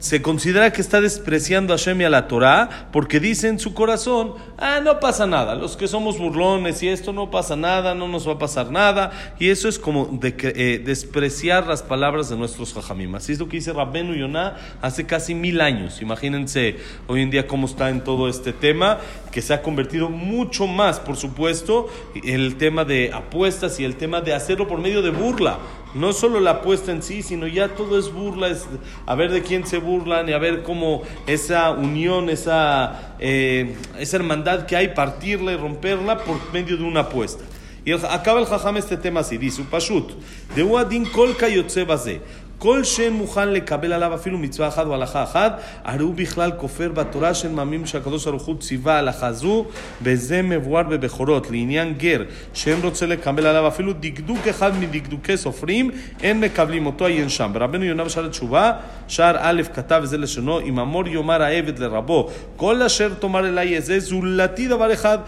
se 0.00 0.22
considera 0.22 0.72
que 0.72 0.80
está 0.80 1.02
despreciando 1.02 1.74
a 1.74 1.76
Hashem 1.76 2.00
y 2.00 2.04
a 2.04 2.10
la 2.10 2.26
Torah 2.26 2.88
porque 2.90 3.20
dice 3.20 3.48
en 3.48 3.58
su 3.58 3.74
corazón, 3.74 4.32
ah, 4.56 4.80
no 4.82 4.98
pasa 4.98 5.26
nada, 5.26 5.54
los 5.54 5.76
que 5.76 5.86
somos 5.88 6.18
burlones 6.18 6.82
y 6.82 6.88
esto 6.88 7.12
no 7.12 7.30
pasa 7.30 7.54
nada, 7.54 7.94
no 7.94 8.08
nos 8.08 8.26
va 8.26 8.32
a 8.32 8.38
pasar 8.38 8.70
nada. 8.70 9.34
Y 9.38 9.50
eso 9.50 9.68
es 9.68 9.78
como 9.78 10.06
de, 10.06 10.34
eh, 10.38 10.82
despreciar 10.82 11.66
las 11.66 11.82
palabras 11.82 12.30
de 12.30 12.38
nuestros 12.38 12.72
jajamim. 12.72 13.14
Así 13.14 13.32
es 13.32 13.38
lo 13.38 13.46
que 13.46 13.58
dice 13.58 13.74
Rabbenu 13.74 14.14
Yonah 14.14 14.56
hace 14.80 15.04
casi 15.04 15.34
mil 15.34 15.60
años. 15.60 16.00
Imagínense 16.00 16.78
hoy 17.06 17.20
en 17.20 17.30
día 17.30 17.46
cómo 17.46 17.66
está 17.66 17.90
en 17.90 18.02
todo 18.02 18.30
este 18.30 18.54
tema, 18.54 19.00
que 19.30 19.42
se 19.42 19.52
ha 19.52 19.60
convertido 19.60 20.08
mucho 20.08 20.66
más, 20.66 20.98
por 20.98 21.18
supuesto, 21.18 21.88
el 22.24 22.56
tema 22.56 22.86
de 22.86 23.12
apuestas 23.12 23.78
y 23.78 23.84
el 23.84 23.96
tema 23.96 24.22
de 24.22 24.32
hacerlo 24.32 24.66
por 24.66 24.80
medio 24.80 25.02
de 25.02 25.10
burla. 25.10 25.58
No 25.94 26.12
solo 26.12 26.38
la 26.38 26.50
apuesta 26.50 26.92
en 26.92 27.02
sí, 27.02 27.22
sino 27.22 27.46
ya 27.48 27.74
todo 27.74 27.98
es 27.98 28.12
burla, 28.12 28.48
es 28.48 28.66
a 29.06 29.14
ver 29.16 29.32
de 29.32 29.42
quién 29.42 29.66
se 29.66 29.78
burlan 29.78 30.28
y 30.28 30.32
a 30.32 30.38
ver 30.38 30.62
cómo 30.62 31.02
esa 31.26 31.70
unión, 31.72 32.30
esa, 32.30 33.16
eh, 33.18 33.76
esa 33.98 34.16
hermandad 34.16 34.66
que 34.66 34.76
hay, 34.76 34.88
partirla 34.88 35.52
y 35.52 35.56
romperla 35.56 36.18
por 36.18 36.36
medio 36.52 36.76
de 36.76 36.84
una 36.84 37.00
apuesta. 37.00 37.44
Y 37.84 37.92
acaba 37.92 38.40
el 38.40 38.46
jajam 38.46 38.76
este 38.76 38.96
tema 38.96 39.20
así, 39.20 39.38
dice, 39.38 39.64
Pashut, 39.68 40.12
de 40.54 40.62
Uadin 40.62 41.06
kolka 41.06 41.48
yotzebase. 41.48 42.20
כל 42.60 42.84
שם 42.84 43.12
מוכן 43.12 43.48
לקבל 43.48 43.92
עליו 43.92 44.14
אפילו 44.14 44.38
מצווה 44.38 44.68
אחת 44.68 44.86
או 44.86 44.94
הלכה 44.94 45.22
אחת, 45.22 45.60
הרי 45.84 46.02
הוא 46.02 46.14
בכלל 46.14 46.50
כופר 46.56 46.92
בתורה 46.92 47.34
של 47.34 47.48
מאמינים 47.48 47.86
שהקדוש 47.86 48.26
ברוך 48.26 48.42
הוא 48.42 48.56
ציווה 48.58 48.98
הלכה 48.98 49.32
זו, 49.32 49.64
וזה 50.02 50.42
מבואר 50.42 50.82
בבכורות. 50.82 51.50
לעניין 51.50 51.94
גר, 51.94 52.22
שם 52.54 52.78
רוצה 52.82 53.06
לקבל 53.06 53.46
עליו 53.46 53.68
אפילו 53.68 53.92
דקדוק 53.92 54.46
אחד 54.46 54.78
מדקדוקי 54.78 55.36
סופרים, 55.36 55.90
אין 56.22 56.40
מקבלים 56.40 56.86
אותו, 56.86 57.06
עיין 57.06 57.28
שם. 57.28 57.50
ברבנו 57.52 57.84
יונה 57.84 58.04
בשער 58.04 58.26
התשובה, 58.26 58.72
שער 59.08 59.36
א' 59.38 59.62
כתב 59.74 60.00
וזה 60.02 60.18
לשונו, 60.18 60.60
אם 60.60 60.78
אמור 60.78 61.08
יאמר 61.08 61.42
העבד 61.42 61.78
לרבו, 61.78 62.30
כל 62.56 62.82
אשר 62.82 63.14
תאמר 63.14 63.46
אלי 63.48 63.64
יזה, 63.64 64.00
זולתי 64.00 64.68
דבר 64.68 64.92
אחד, 64.92 65.18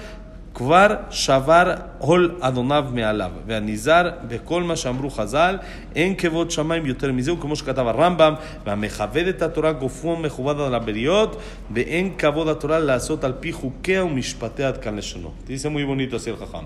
כבר 0.53 0.87
שבר 1.09 1.73
עול 1.97 2.35
אדוניו 2.39 2.85
מעליו, 2.93 3.31
והניזר 3.47 4.09
בכל 4.27 4.63
מה 4.63 4.75
שאמרו 4.75 5.09
חז"ל, 5.09 5.57
אין 5.95 6.15
כבוד 6.15 6.51
שמיים 6.51 6.85
יותר 6.85 7.11
מזה, 7.11 7.33
וכמו 7.33 7.55
שכתב 7.55 7.87
הרמב"ם, 7.87 8.33
והמכבד 8.65 9.27
את 9.27 9.41
התורה 9.41 9.71
גופו 9.71 10.15
מכובד 10.15 10.59
על 10.59 10.75
הבריות, 10.75 11.41
ואין 11.71 12.13
כבוד 12.17 12.47
התורה 12.47 12.79
לעשות 12.79 13.23
על 13.23 13.33
פי 13.39 13.53
חוקיה 13.53 14.05
ומשפטיה 14.05 14.67
עד 14.67 14.77
כאן 14.77 14.95
לשונו. 14.95 15.31
Dice 15.47 15.69
muy 15.69 15.83
bonito 15.83 16.15
así 16.15 16.29
el 16.29 16.37
jajam. 16.37 16.65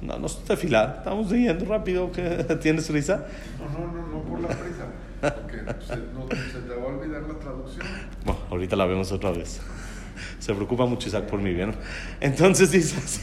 No, 0.00 0.16
no 0.18 0.26
es 0.26 0.38
tefilá, 0.44 0.94
estamos 0.98 1.30
leyendo 1.30 1.64
rápido, 1.64 2.10
¿tienes 2.60 2.88
risa? 2.88 3.26
No, 3.58 3.66
no, 3.78 3.92
no, 3.92 4.06
no 4.12 4.22
por 4.22 4.40
la 4.40 4.48
prisa, 4.48 4.86
porque 5.20 5.58
se, 5.86 5.96
no, 6.14 6.28
se 6.52 6.60
te 6.60 6.74
va 6.74 6.84
a 6.84 6.86
olvidar 6.86 7.22
la 7.22 7.36
traducción. 7.44 7.84
Bueno, 8.24 8.40
ahorita 8.50 8.76
la 8.76 8.86
vemos 8.86 9.10
otra 9.10 9.32
vez. 9.32 9.60
Se 10.39 10.53
preocupa 10.53 10.85
mucho 10.85 11.07
Isaac 11.07 11.25
por 11.25 11.39
mi 11.39 11.53
bien. 11.53 11.75
Entonces 12.19 12.71
dice 12.71 12.97
así, 12.97 13.21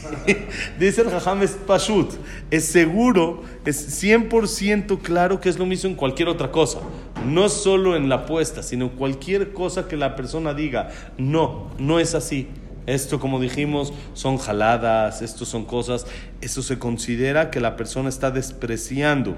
dice 0.78 1.02
el 1.02 1.10
Jajam 1.10 1.42
es 1.42 1.52
Pashut, 1.52 2.12
es 2.50 2.66
seguro, 2.66 3.42
es 3.64 4.02
100% 4.02 5.00
claro 5.00 5.40
que 5.40 5.48
es 5.48 5.58
lo 5.58 5.66
mismo 5.66 5.90
en 5.90 5.96
cualquier 5.96 6.28
otra 6.28 6.50
cosa. 6.50 6.80
No 7.26 7.48
solo 7.48 7.96
en 7.96 8.08
la 8.08 8.16
apuesta, 8.16 8.62
sino 8.62 8.90
cualquier 8.92 9.52
cosa 9.52 9.88
que 9.88 9.96
la 9.96 10.16
persona 10.16 10.54
diga, 10.54 10.90
no, 11.18 11.70
no 11.78 12.00
es 12.00 12.14
así. 12.14 12.48
Esto, 12.86 13.20
como 13.20 13.40
dijimos, 13.40 13.92
son 14.14 14.38
jaladas, 14.38 15.22
esto 15.22 15.44
son 15.44 15.64
cosas, 15.64 16.06
eso 16.40 16.62
se 16.62 16.78
considera 16.78 17.50
que 17.50 17.60
la 17.60 17.76
persona 17.76 18.08
está 18.08 18.30
despreciando 18.30 19.36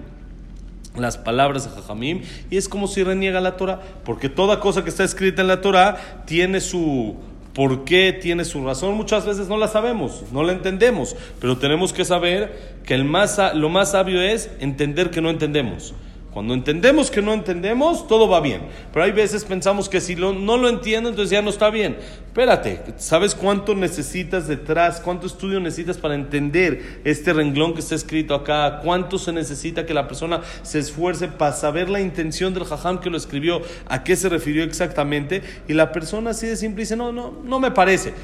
las 0.96 1.16
palabras 1.16 1.64
de 1.64 1.70
Jajamim 1.70 2.22
y 2.50 2.56
es 2.56 2.68
como 2.68 2.86
si 2.86 3.02
reniega 3.02 3.40
la 3.40 3.56
Torah, 3.56 3.80
porque 4.04 4.28
toda 4.28 4.60
cosa 4.60 4.84
que 4.84 4.90
está 4.90 5.04
escrita 5.04 5.42
en 5.42 5.48
la 5.48 5.60
Torah 5.60 6.24
tiene 6.26 6.60
su 6.60 7.16
por 7.54 7.84
qué, 7.84 8.12
tiene 8.12 8.44
su 8.44 8.64
razón, 8.64 8.94
muchas 8.94 9.26
veces 9.26 9.48
no 9.48 9.56
la 9.56 9.68
sabemos, 9.68 10.22
no 10.32 10.42
la 10.42 10.52
entendemos, 10.52 11.16
pero 11.40 11.58
tenemos 11.58 11.92
que 11.92 12.04
saber 12.04 12.78
que 12.84 12.94
el 12.94 13.04
más, 13.04 13.38
lo 13.54 13.68
más 13.68 13.92
sabio 13.92 14.22
es 14.22 14.50
entender 14.60 15.10
que 15.10 15.20
no 15.20 15.30
entendemos. 15.30 15.94
Cuando 16.32 16.54
entendemos 16.54 17.10
que 17.10 17.20
no 17.20 17.34
entendemos, 17.34 18.08
todo 18.08 18.26
va 18.26 18.40
bien. 18.40 18.62
Pero 18.90 19.04
hay 19.04 19.12
veces 19.12 19.44
pensamos 19.44 19.90
que 19.90 20.00
si 20.00 20.16
lo, 20.16 20.32
no 20.32 20.56
lo 20.56 20.70
entiendo, 20.70 21.10
entonces 21.10 21.30
ya 21.30 21.42
no 21.42 21.50
está 21.50 21.68
bien. 21.68 21.98
Espérate, 22.26 22.80
¿sabes 22.96 23.34
cuánto 23.34 23.74
necesitas 23.74 24.48
detrás? 24.48 24.98
¿Cuánto 24.98 25.26
estudio 25.26 25.60
necesitas 25.60 25.98
para 25.98 26.14
entender 26.14 27.02
este 27.04 27.34
renglón 27.34 27.74
que 27.74 27.80
está 27.80 27.94
escrito 27.94 28.34
acá? 28.34 28.80
¿Cuánto 28.82 29.18
se 29.18 29.30
necesita 29.30 29.84
que 29.84 29.92
la 29.92 30.08
persona 30.08 30.40
se 30.62 30.78
esfuerce 30.78 31.28
para 31.28 31.52
saber 31.52 31.90
la 31.90 32.00
intención 32.00 32.54
del 32.54 32.64
jajam 32.64 33.00
que 33.00 33.10
lo 33.10 33.18
escribió? 33.18 33.60
¿A 33.86 34.02
qué 34.02 34.16
se 34.16 34.30
refirió 34.30 34.64
exactamente? 34.64 35.42
Y 35.68 35.74
la 35.74 35.92
persona 35.92 36.30
así 36.30 36.46
de 36.46 36.56
simple 36.56 36.84
dice, 36.84 36.96
no, 36.96 37.12
no, 37.12 37.30
no 37.44 37.60
me 37.60 37.72
parece. 37.72 38.14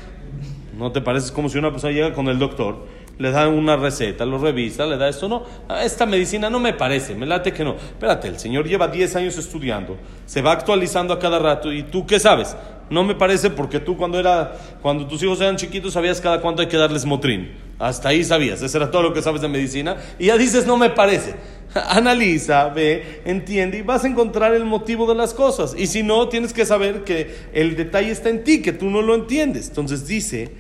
No 0.79 0.93
te 0.93 1.03
parece 1.03 1.31
como 1.35 1.51
si 1.51 1.59
una 1.59 1.71
persona 1.71 1.93
llega 1.93 2.15
con 2.15 2.29
el 2.29 2.39
doctor 2.39 2.87
le 3.19 3.31
da 3.33 3.49
una 3.49 3.77
receta, 3.77 4.25
lo 4.25 4.39
revisa, 4.39 4.87
le 4.87 4.97
da 4.97 5.09
esto, 5.09 5.29
no, 5.29 5.45
esta 5.83 6.07
medicina 6.07 6.49
no 6.49 6.61
me 6.61 6.73
parece, 6.73 7.15
me 7.15 7.27
late 7.27 7.53
que 7.53 7.65
no. 7.65 7.75
Espérate, 7.75 8.29
el 8.29 8.39
señor 8.39 8.67
lleva 8.67 8.89
10 8.89 9.17
años 9.17 9.37
estudiando, 9.37 9.97
se 10.25 10.41
va 10.41 10.53
actualizando 10.53 11.13
a 11.13 11.19
cada 11.19 11.39
rato 11.39 11.73
y 11.73 11.83
tú 11.83 12.07
qué 12.07 12.21
sabes? 12.21 12.57
No 12.91 13.05
me 13.05 13.15
parece 13.15 13.51
porque 13.51 13.81
tú 13.81 13.97
cuando 13.97 14.19
era 14.19 14.57
cuando 14.81 15.07
tus 15.07 15.23
hijos 15.23 15.41
eran 15.41 15.57
chiquitos 15.57 15.93
sabías 15.93 16.21
cada 16.21 16.41
cuánto 16.41 16.63
hay 16.63 16.69
que 16.69 16.77
darles 16.77 17.05
motrín. 17.05 17.53
Hasta 17.79 18.09
ahí 18.09 18.25
sabías, 18.25 18.63
eso 18.63 18.77
era 18.77 18.91
todo 18.91 19.03
lo 19.03 19.13
que 19.13 19.21
sabes 19.21 19.43
de 19.43 19.49
medicina 19.49 19.97
y 20.19 20.27
ya 20.27 20.39
dices 20.39 20.67
no 20.67 20.77
me 20.77 20.91
parece. 20.91 21.35
Analiza, 21.75 22.69
ve, 22.71 23.21
entiende 23.25 23.79
y 23.79 23.83
vas 23.83 24.05
a 24.05 24.09
encontrar 24.09 24.55
el 24.55 24.65
motivo 24.65 25.07
de 25.07 25.15
las 25.15 25.35
cosas. 25.35 25.75
Y 25.77 25.87
si 25.87 26.03
no, 26.03 26.29
tienes 26.29 26.53
que 26.53 26.65
saber 26.65 27.05
que 27.05 27.35
el 27.53 27.77
detalle 27.77 28.11
está 28.11 28.31
en 28.31 28.43
ti, 28.43 28.63
que 28.63 28.73
tú 28.73 28.89
no 28.89 29.03
lo 29.03 29.15
entiendes. 29.15 29.69
Entonces 29.69 30.07
dice, 30.07 30.51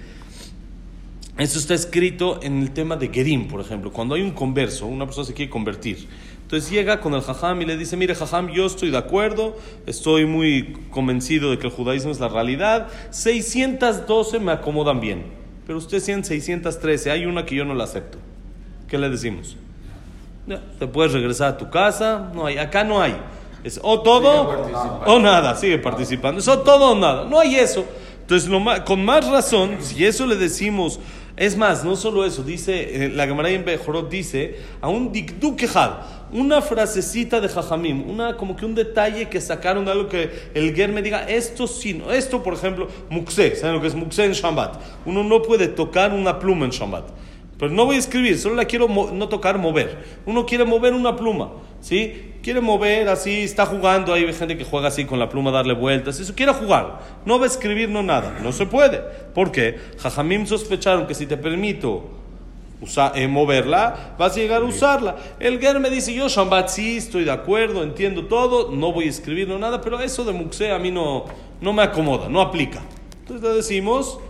eso 1.38 1.58
está 1.58 1.74
escrito 1.74 2.40
en 2.42 2.62
el 2.62 2.72
tema 2.72 2.96
de 2.96 3.08
Gerim, 3.08 3.46
por 3.46 3.60
ejemplo. 3.60 3.92
Cuando 3.92 4.16
hay 4.16 4.22
un 4.22 4.32
converso, 4.32 4.86
una 4.86 5.04
persona 5.04 5.24
se 5.24 5.34
quiere 5.34 5.50
convertir. 5.50 6.08
Entonces 6.42 6.70
llega 6.70 7.00
con 7.00 7.14
el 7.14 7.20
jajam 7.20 7.60
y 7.62 7.66
le 7.66 7.76
dice, 7.76 7.96
mire 7.96 8.14
jajam, 8.14 8.48
yo 8.48 8.66
estoy 8.66 8.90
de 8.90 8.96
acuerdo, 8.96 9.56
estoy 9.86 10.24
muy 10.24 10.76
convencido 10.90 11.50
de 11.50 11.58
que 11.58 11.66
el 11.66 11.72
judaísmo 11.72 12.10
es 12.10 12.20
la 12.20 12.28
realidad, 12.28 12.88
612 13.10 14.40
me 14.40 14.52
acomodan 14.52 14.98
bien, 14.98 15.26
pero 15.66 15.78
usted 15.78 16.02
tiene 16.02 16.24
613, 16.24 17.10
hay 17.10 17.26
una 17.26 17.44
que 17.44 17.54
yo 17.54 17.66
no 17.66 17.74
la 17.74 17.84
acepto. 17.84 18.16
¿Qué 18.88 18.96
le 18.96 19.10
decimos? 19.10 19.56
Te 20.78 20.86
puedes 20.86 21.12
regresar 21.12 21.48
a 21.48 21.58
tu 21.58 21.68
casa, 21.68 22.32
no 22.34 22.46
hay, 22.46 22.56
acá 22.56 22.82
no 22.82 23.02
hay. 23.02 23.14
Es 23.62 23.78
o 23.82 24.00
todo 24.00 25.02
o 25.06 25.18
nada, 25.18 25.54
sigue 25.54 25.76
participando. 25.76 26.40
Es 26.40 26.48
o 26.48 26.60
todo 26.60 26.92
o 26.92 26.94
nada, 26.94 27.26
no 27.26 27.38
hay 27.38 27.56
eso. 27.56 27.84
Entonces, 28.22 28.50
con 28.86 29.04
más 29.04 29.28
razón, 29.28 29.76
si 29.80 30.04
eso 30.04 30.26
le 30.26 30.36
decimos, 30.36 30.98
es 31.38 31.56
más, 31.56 31.84
no 31.84 31.94
solo 31.94 32.24
eso, 32.24 32.42
dice, 32.42 33.04
eh, 33.04 33.08
la 33.08 33.26
Gemara 33.26 33.50
en 33.50 33.64
Bejorot 33.64 34.10
dice, 34.10 34.56
a 34.80 34.88
un 34.88 35.12
dikdukehad, 35.12 35.92
una 36.32 36.60
frasecita 36.60 37.40
de 37.40 37.48
Jajamim, 37.48 38.10
una, 38.10 38.36
como 38.36 38.56
que 38.56 38.64
un 38.64 38.74
detalle 38.74 39.28
que 39.28 39.40
sacaron 39.40 39.84
de 39.84 39.92
algo 39.92 40.08
que 40.08 40.50
el 40.54 40.74
Ger 40.74 40.90
me 40.90 41.00
diga, 41.00 41.28
esto 41.28 41.66
sí, 41.66 42.02
esto 42.10 42.42
por 42.42 42.54
ejemplo, 42.54 42.88
muxé, 43.08 43.54
¿saben 43.54 43.76
lo 43.76 43.80
que 43.80 43.86
es 43.86 43.94
muxé 43.94 44.24
en 44.24 44.32
Shabbat? 44.32 44.80
Uno 45.06 45.22
no 45.22 45.40
puede 45.40 45.68
tocar 45.68 46.12
una 46.12 46.38
pluma 46.38 46.64
en 46.64 46.72
Shabbat. 46.72 47.04
Pero 47.58 47.72
no 47.72 47.86
voy 47.86 47.96
a 47.96 47.98
escribir, 47.98 48.38
solo 48.38 48.54
la 48.54 48.66
quiero 48.66 48.88
no 48.88 49.28
tocar, 49.28 49.58
mover. 49.58 49.98
Uno 50.26 50.46
quiere 50.46 50.64
mover 50.64 50.94
una 50.94 51.16
pluma, 51.16 51.50
¿sí? 51.80 52.34
Quiere 52.40 52.60
mover 52.60 53.08
así, 53.08 53.42
está 53.42 53.66
jugando, 53.66 54.14
hay 54.14 54.32
gente 54.32 54.56
que 54.56 54.64
juega 54.64 54.88
así 54.88 55.04
con 55.04 55.18
la 55.18 55.28
pluma, 55.28 55.50
darle 55.50 55.74
vueltas, 55.74 56.20
eso 56.20 56.34
quiere 56.36 56.52
jugar. 56.52 57.00
No 57.26 57.38
va 57.38 57.44
a 57.44 57.48
escribir, 57.48 57.88
no 57.88 58.04
nada, 58.04 58.38
no 58.44 58.52
se 58.52 58.66
puede. 58.66 59.02
¿Por 59.34 59.50
qué? 59.50 59.76
Jajamim 59.98 60.46
sospecharon 60.46 61.08
que 61.08 61.14
si 61.14 61.26
te 61.26 61.36
permito 61.36 62.04
eh, 63.16 63.26
moverla, 63.26 64.14
vas 64.16 64.32
a 64.32 64.36
llegar 64.36 64.62
a 64.62 64.64
usarla. 64.64 65.16
El 65.40 65.58
Ger 65.58 65.80
me 65.80 65.90
dice, 65.90 66.14
yo 66.14 66.28
Shambat 66.28 66.68
sí, 66.68 66.98
estoy 66.98 67.24
de 67.24 67.32
acuerdo, 67.32 67.82
entiendo 67.82 68.26
todo, 68.26 68.70
no 68.70 68.92
voy 68.92 69.06
a 69.06 69.10
escribir, 69.10 69.48
no 69.48 69.58
nada, 69.58 69.80
pero 69.80 69.98
eso 70.00 70.24
de 70.24 70.32
Muxé 70.32 70.70
a 70.70 70.78
mí 70.78 70.92
no, 70.92 71.24
no 71.60 71.72
me 71.72 71.82
acomoda, 71.82 72.28
no 72.28 72.40
aplica. 72.40 72.82
Entonces 73.20 73.46
le 73.48 73.56
decimos, 73.56 74.20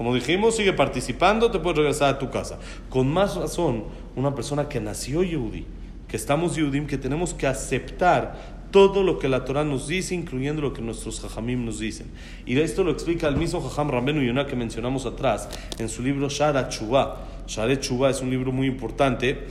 como 0.00 0.14
dijimos, 0.14 0.56
sigue 0.56 0.72
participando, 0.72 1.50
te 1.50 1.58
puedes 1.58 1.76
regresar 1.76 2.14
a 2.14 2.18
tu 2.18 2.30
casa. 2.30 2.58
Con 2.88 3.12
más 3.12 3.36
razón, 3.36 3.84
una 4.16 4.34
persona 4.34 4.66
que 4.66 4.80
nació 4.80 5.22
Yehudi, 5.22 5.66
que 6.08 6.16
estamos 6.16 6.56
Yehudim, 6.56 6.86
que 6.86 6.96
tenemos 6.96 7.34
que 7.34 7.46
aceptar 7.46 8.64
todo 8.70 9.02
lo 9.02 9.18
que 9.18 9.28
la 9.28 9.44
Torah 9.44 9.62
nos 9.62 9.88
dice, 9.88 10.14
incluyendo 10.14 10.62
lo 10.62 10.72
que 10.72 10.80
nuestros 10.80 11.20
Jajamim 11.20 11.66
nos 11.66 11.80
dicen. 11.80 12.06
Y 12.46 12.58
esto 12.58 12.82
lo 12.82 12.92
explica 12.92 13.28
el 13.28 13.36
mismo 13.36 13.60
Jajam 13.60 13.90
Rambenu 13.90 14.22
Yonah 14.22 14.46
que 14.46 14.56
mencionamos 14.56 15.04
atrás, 15.04 15.50
en 15.78 15.90
su 15.90 16.02
libro 16.02 16.30
Shara 16.30 16.70
Chubá. 16.70 17.26
Shara 17.46 17.78
Chubá 17.78 18.08
es 18.08 18.22
un 18.22 18.30
libro 18.30 18.52
muy 18.52 18.68
importante. 18.68 19.48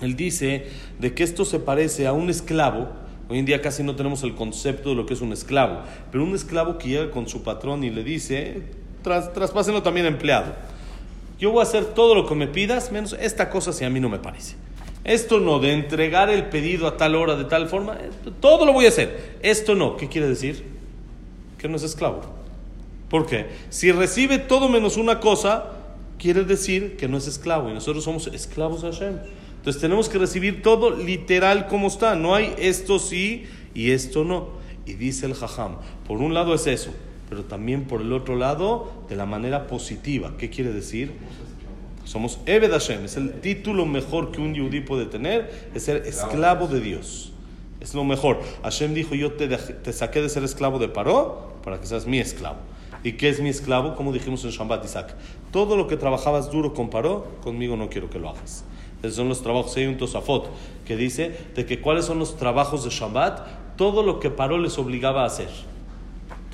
Él 0.00 0.14
dice 0.14 0.68
de 1.00 1.12
que 1.12 1.24
esto 1.24 1.44
se 1.44 1.58
parece 1.58 2.06
a 2.06 2.12
un 2.12 2.30
esclavo, 2.30 2.86
Hoy 3.28 3.40
en 3.40 3.44
día 3.44 3.60
casi 3.60 3.82
no 3.82 3.96
tenemos 3.96 4.22
el 4.22 4.36
concepto 4.36 4.90
de 4.90 4.94
lo 4.94 5.06
que 5.06 5.14
es 5.14 5.20
un 5.20 5.32
esclavo, 5.32 5.80
pero 6.12 6.22
un 6.22 6.36
esclavo 6.36 6.78
que 6.78 6.90
llega 6.90 7.10
con 7.10 7.28
su 7.28 7.42
patrón 7.42 7.82
y 7.82 7.90
le 7.90 8.04
dice, 8.04 8.62
traspásenlo 9.32 9.82
también 9.82 10.06
a 10.06 10.08
empleado. 10.08 10.54
Yo 11.38 11.50
voy 11.50 11.60
a 11.60 11.62
hacer 11.62 11.84
todo 11.84 12.14
lo 12.14 12.26
que 12.26 12.34
me 12.34 12.46
pidas, 12.46 12.90
menos 12.90 13.14
esta 13.14 13.50
cosa 13.50 13.72
si 13.72 13.84
a 13.84 13.90
mí 13.90 14.00
no 14.00 14.08
me 14.08 14.18
parece. 14.18 14.56
Esto 15.04 15.38
no, 15.38 15.60
de 15.60 15.72
entregar 15.72 16.30
el 16.30 16.46
pedido 16.46 16.88
a 16.88 16.96
tal 16.96 17.14
hora, 17.14 17.36
de 17.36 17.44
tal 17.44 17.68
forma, 17.68 17.94
eh, 17.94 18.10
todo 18.40 18.66
lo 18.66 18.72
voy 18.72 18.86
a 18.86 18.88
hacer. 18.88 19.36
Esto 19.42 19.74
no, 19.74 19.96
¿qué 19.96 20.08
quiere 20.08 20.28
decir? 20.28 20.64
Que 21.58 21.68
no 21.68 21.76
es 21.76 21.82
esclavo. 21.84 22.22
¿Por 23.08 23.26
qué? 23.26 23.46
Si 23.70 23.92
recibe 23.92 24.38
todo 24.38 24.68
menos 24.68 24.96
una 24.96 25.20
cosa, 25.20 25.72
quiere 26.18 26.42
decir 26.42 26.96
que 26.96 27.06
no 27.06 27.18
es 27.18 27.28
esclavo 27.28 27.70
y 27.70 27.74
nosotros 27.74 28.02
somos 28.02 28.26
esclavos 28.28 28.82
de 28.82 28.90
Hashem. 28.90 29.18
Entonces 29.58 29.80
tenemos 29.80 30.08
que 30.08 30.18
recibir 30.18 30.62
todo 30.62 30.90
literal 30.90 31.68
como 31.68 31.86
está. 31.88 32.16
No 32.16 32.34
hay 32.34 32.54
esto 32.58 32.98
sí 32.98 33.44
y 33.74 33.92
esto 33.92 34.24
no. 34.24 34.48
Y 34.86 34.94
dice 34.94 35.26
el 35.26 35.34
Jajam, 35.34 35.76
por 36.06 36.18
un 36.18 36.34
lado 36.34 36.54
es 36.54 36.66
eso, 36.66 36.92
pero 37.28 37.44
también 37.44 37.84
por 37.84 38.00
el 38.00 38.12
otro 38.12 38.36
lado 38.36 38.92
de 39.08 39.16
la 39.16 39.26
manera 39.26 39.66
positiva. 39.66 40.34
¿Qué 40.38 40.50
quiere 40.50 40.72
decir? 40.72 41.12
Somos 42.04 42.38
Ebed 42.46 42.70
Hashem, 42.70 43.04
es 43.04 43.16
el 43.16 43.40
título 43.40 43.84
mejor 43.84 44.30
que 44.30 44.40
un 44.40 44.54
yudí 44.54 44.80
puede 44.80 45.06
tener, 45.06 45.68
es 45.74 45.84
ser 45.84 46.06
esclavo 46.06 46.68
de 46.68 46.80
Dios. 46.80 47.32
Es 47.80 47.94
lo 47.94 48.04
mejor. 48.04 48.40
Hashem 48.62 48.94
dijo, 48.94 49.14
yo 49.14 49.32
te, 49.32 49.48
te 49.48 49.92
saqué 49.92 50.22
de 50.22 50.28
ser 50.28 50.44
esclavo 50.44 50.78
de 50.78 50.88
Paró 50.88 51.54
para 51.64 51.80
que 51.80 51.86
seas 51.86 52.06
mi 52.06 52.20
esclavo. 52.20 52.58
¿Y 53.02 53.12
qué 53.12 53.28
es 53.28 53.40
mi 53.40 53.48
esclavo? 53.48 53.94
Como 53.96 54.12
dijimos 54.12 54.44
en 54.44 54.50
Shambat 54.50 54.84
Isaac. 54.84 55.14
Todo 55.52 55.76
lo 55.76 55.86
que 55.86 55.96
trabajabas 55.96 56.50
duro 56.50 56.74
con 56.74 56.90
Paró, 56.90 57.26
conmigo 57.42 57.76
no 57.76 57.88
quiero 57.88 58.08
que 58.08 58.18
lo 58.18 58.30
hagas. 58.30 58.64
Esos 59.02 59.16
son 59.16 59.28
los 59.28 59.42
trabajos. 59.42 59.76
Hay 59.76 59.86
un 59.86 59.96
Tosafot 59.96 60.48
que 60.84 60.96
dice 60.96 61.36
de 61.54 61.66
que 61.66 61.80
cuáles 61.80 62.04
son 62.04 62.18
los 62.18 62.36
trabajos 62.36 62.84
de 62.84 62.90
Shabbat, 62.90 63.76
todo 63.76 64.02
lo 64.02 64.20
que 64.20 64.30
Paró 64.30 64.58
les 64.58 64.78
obligaba 64.78 65.22
a 65.22 65.26
hacer. 65.26 65.48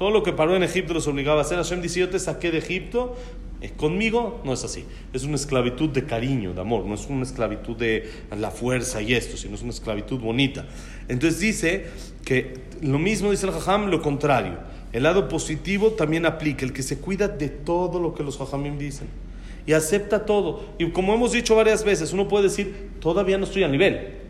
Todo 0.03 0.11
lo 0.11 0.25
que 0.25 0.33
paró 0.33 0.57
en 0.57 0.65
Egipto 0.65 0.95
los 0.95 1.07
obligaba 1.07 1.39
a 1.39 1.43
hacer. 1.43 1.59
Hashem 1.59 1.81
dice, 1.81 2.01
yo 2.01 2.11
te 2.11 2.19
saqué 2.19 2.51
de 2.51 2.59
Egipto. 2.59 3.15
Eh, 3.61 3.71
conmigo 3.77 4.41
no 4.43 4.53
es 4.53 4.65
así. 4.65 4.85
Es 5.13 5.23
una 5.23 5.37
esclavitud 5.37 5.91
de 5.91 6.07
cariño, 6.07 6.55
de 6.55 6.61
amor. 6.61 6.85
No 6.87 6.97
es 6.97 7.07
una 7.07 7.23
esclavitud 7.23 7.77
de 7.77 8.11
la 8.37 8.51
fuerza 8.51 9.01
y 9.01 9.15
esto, 9.15 9.37
sino 9.37 9.55
es 9.55 9.63
una 9.63 9.71
esclavitud 9.71 10.19
bonita. 10.19 10.67
Entonces 11.07 11.39
dice 11.39 11.87
que 12.25 12.55
lo 12.81 12.99
mismo 12.99 13.31
dice 13.31 13.47
el 13.47 13.53
Jajam, 13.53 13.91
lo 13.91 14.03
contrario. 14.03 14.59
El 14.93 15.05
lado 15.05 15.29
positivo 15.29 15.93
también 15.93 16.27
aplica. 16.27 16.65
El 16.65 16.73
que 16.73 16.83
se 16.83 16.99
cuida 16.99 17.29
de 17.29 17.49
todo 17.49 18.01
lo 18.01 18.13
que 18.13 18.25
los 18.25 18.39
Jajamim 18.39 18.79
dicen. 18.79 19.07
Y 19.69 19.73
acepta 19.73 20.27
todo. 20.27 20.65
Y 20.79 20.91
como 20.91 21.15
hemos 21.15 21.31
dicho 21.31 21.55
varias 21.55 21.85
veces, 21.85 22.13
uno 22.13 22.27
puede 22.27 22.49
decir, 22.49 22.91
todavía 22.99 23.39
no 23.39 23.45
estoy 23.45 23.63
a 23.63 23.69
nivel. 23.69 24.22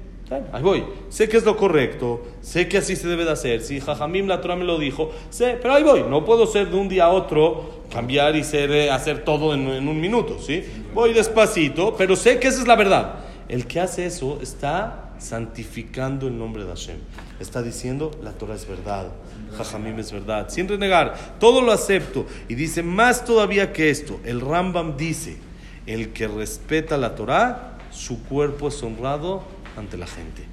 Ahí 0.53 0.63
voy. 0.63 0.85
Sé 1.09 1.29
que 1.29 1.37
es 1.37 1.45
lo 1.45 1.57
correcto, 1.57 2.23
sé 2.41 2.69
que 2.69 2.79
así 2.79 2.97
se 2.97 3.09
debe 3.09 3.25
de 3.25 3.33
hacer. 3.33 3.61
Si 3.63 3.81
Jajamim 3.81 4.27
la 4.27 4.41
Torah 4.41 4.57
me 4.57 4.65
lo 4.65 4.79
dijo, 4.79 5.11
sé, 5.31 5.59
pero 5.61 5.75
ahí 5.75 5.83
voy. 5.83 6.05
No 6.09 6.25
puedo 6.25 6.47
ser 6.47 6.71
de 6.71 6.77
un 6.77 6.89
día 6.89 7.05
a 7.05 7.11
otro, 7.11 7.83
cambiar 7.91 8.37
y 8.37 8.45
ser, 8.45 8.71
eh, 8.71 8.91
hacer 8.91 9.25
todo 9.25 9.55
en, 9.55 9.67
un 9.67 10.01
minuto, 10.01 10.39
¿sí? 10.39 10.65
Voy 10.95 11.13
despacito, 11.13 11.95
pero 11.97 12.17
sé 12.17 12.39
que 12.39 12.49
esa 12.49 12.61
es 12.61 12.69
la 12.69 12.77
verdad. 12.77 13.17
El 13.49 13.67
que 13.67 13.81
hace 13.81 14.07
eso 14.07 14.39
está 14.41 15.13
santificando 15.19 16.27
el 16.27 16.39
nombre 16.39 16.65
de 16.65 16.71
Hashem. 16.71 16.97
Está 17.39 17.63
diciendo, 17.63 18.11
la 18.23 18.33
Torah 18.33 18.55
es 18.55 18.67
verdad, 18.67 19.09
Jajamim 19.57 19.99
es 19.99 20.13
verdad, 20.13 20.49
sin 20.49 20.69
renegar, 20.69 21.37
todo 21.39 21.61
lo 21.61 21.73
acepto. 21.73 22.27
Y 22.49 22.55
dice, 22.55 22.83
más 22.83 23.25
todavía 23.25 23.73
que 23.73 23.91
esto, 23.91 24.21
el 24.25 24.41
Rambam 24.41 24.97
dice, 24.97 25.37
el 25.87 26.13
que 26.13 26.29
respeta 26.29 26.97
la 26.97 27.15
Torah, 27.15 27.79
su 27.91 28.23
cuerpo 28.25 28.69
es 28.69 28.83
honrado 28.83 29.43
ante 29.77 29.97
la 29.97 30.07
gente. 30.07 30.45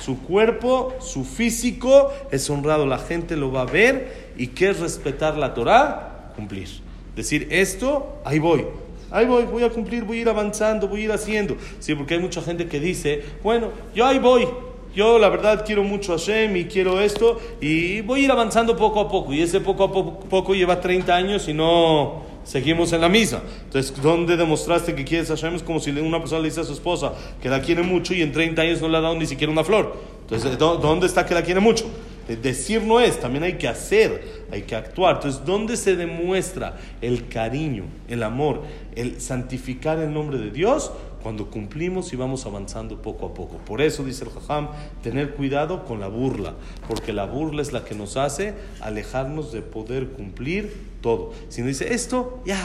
Su 0.00 0.20
cuerpo, 0.20 0.94
su 1.00 1.24
físico 1.24 2.12
es 2.30 2.48
honrado, 2.50 2.86
la 2.86 2.98
gente 2.98 3.36
lo 3.36 3.50
va 3.50 3.62
a 3.62 3.66
ver 3.66 4.32
y 4.36 4.48
qué 4.48 4.70
es 4.70 4.80
respetar 4.80 5.36
la 5.36 5.54
Torah, 5.54 6.32
cumplir. 6.36 6.68
Decir 7.16 7.48
esto, 7.50 8.20
ahí 8.24 8.38
voy, 8.38 8.64
ahí 9.10 9.26
voy, 9.26 9.44
voy 9.44 9.64
a 9.64 9.70
cumplir, 9.70 10.04
voy 10.04 10.18
a 10.18 10.20
ir 10.22 10.28
avanzando, 10.28 10.86
voy 10.86 11.00
a 11.00 11.04
ir 11.04 11.12
haciendo. 11.12 11.56
Sí, 11.80 11.94
porque 11.94 12.14
hay 12.14 12.20
mucha 12.20 12.40
gente 12.42 12.68
que 12.68 12.78
dice, 12.78 13.24
bueno, 13.42 13.70
yo 13.92 14.06
ahí 14.06 14.20
voy, 14.20 14.46
yo 14.94 15.18
la 15.18 15.28
verdad 15.28 15.64
quiero 15.66 15.82
mucho 15.82 16.12
a 16.12 16.18
Hashem 16.18 16.56
y 16.56 16.64
quiero 16.66 17.00
esto 17.00 17.40
y 17.60 18.00
voy 18.02 18.20
a 18.20 18.24
ir 18.24 18.30
avanzando 18.30 18.76
poco 18.76 19.00
a 19.00 19.08
poco. 19.08 19.32
Y 19.32 19.42
ese 19.42 19.60
poco 19.60 19.84
a 19.84 19.92
poco, 19.92 20.20
poco 20.20 20.54
lleva 20.54 20.80
30 20.80 21.14
años 21.14 21.48
y 21.48 21.54
no, 21.54 22.22
seguimos 22.48 22.92
en 22.94 23.02
la 23.02 23.08
misa. 23.10 23.42
Entonces, 23.64 23.92
¿dónde 24.02 24.36
demostraste 24.36 24.94
que 24.94 25.04
quieres 25.04 25.30
a 25.30 25.36
Hashem? 25.36 25.60
Como 25.60 25.80
si 25.80 25.90
una 25.90 26.18
persona 26.18 26.40
le 26.40 26.48
dice 26.48 26.62
a 26.62 26.64
su 26.64 26.72
esposa 26.72 27.12
que 27.42 27.48
la 27.50 27.60
quiere 27.60 27.82
mucho 27.82 28.14
y 28.14 28.22
en 28.22 28.32
30 28.32 28.62
años 28.62 28.80
no 28.80 28.88
le 28.88 28.96
ha 28.96 29.00
dado 29.02 29.14
ni 29.16 29.26
siquiera 29.26 29.52
una 29.52 29.64
flor. 29.64 29.94
Entonces, 30.22 30.58
¿dónde 30.58 31.06
está 31.06 31.26
que 31.26 31.34
la 31.34 31.42
quiere 31.42 31.60
mucho? 31.60 31.84
Decir 32.26 32.82
no 32.82 33.00
es, 33.00 33.20
también 33.20 33.44
hay 33.44 33.54
que 33.54 33.68
hacer, 33.68 34.44
hay 34.50 34.62
que 34.62 34.74
actuar. 34.74 35.16
Entonces, 35.16 35.44
¿dónde 35.44 35.76
se 35.76 35.94
demuestra 35.94 36.78
el 37.00 37.28
cariño, 37.28 37.84
el 38.08 38.22
amor, 38.22 38.62
el 38.96 39.20
santificar 39.20 39.98
el 39.98 40.12
nombre 40.12 40.38
de 40.38 40.50
Dios? 40.50 40.90
Cuando 41.22 41.50
cumplimos 41.50 42.12
y 42.12 42.16
vamos 42.16 42.46
avanzando 42.46 43.02
poco 43.02 43.26
a 43.26 43.34
poco. 43.34 43.56
Por 43.58 43.80
eso 43.80 44.04
dice 44.04 44.24
el 44.24 44.30
Jajam, 44.30 44.68
tener 45.02 45.34
cuidado 45.34 45.84
con 45.84 46.00
la 46.00 46.08
burla, 46.08 46.54
porque 46.86 47.12
la 47.12 47.26
burla 47.26 47.62
es 47.62 47.72
la 47.72 47.84
que 47.84 47.94
nos 47.94 48.16
hace 48.16 48.54
alejarnos 48.80 49.52
de 49.52 49.62
poder 49.62 50.08
cumplir 50.10 50.88
todo. 51.00 51.32
Si 51.48 51.60
nos 51.60 51.68
dice 51.68 51.92
esto, 51.92 52.40
ya, 52.44 52.58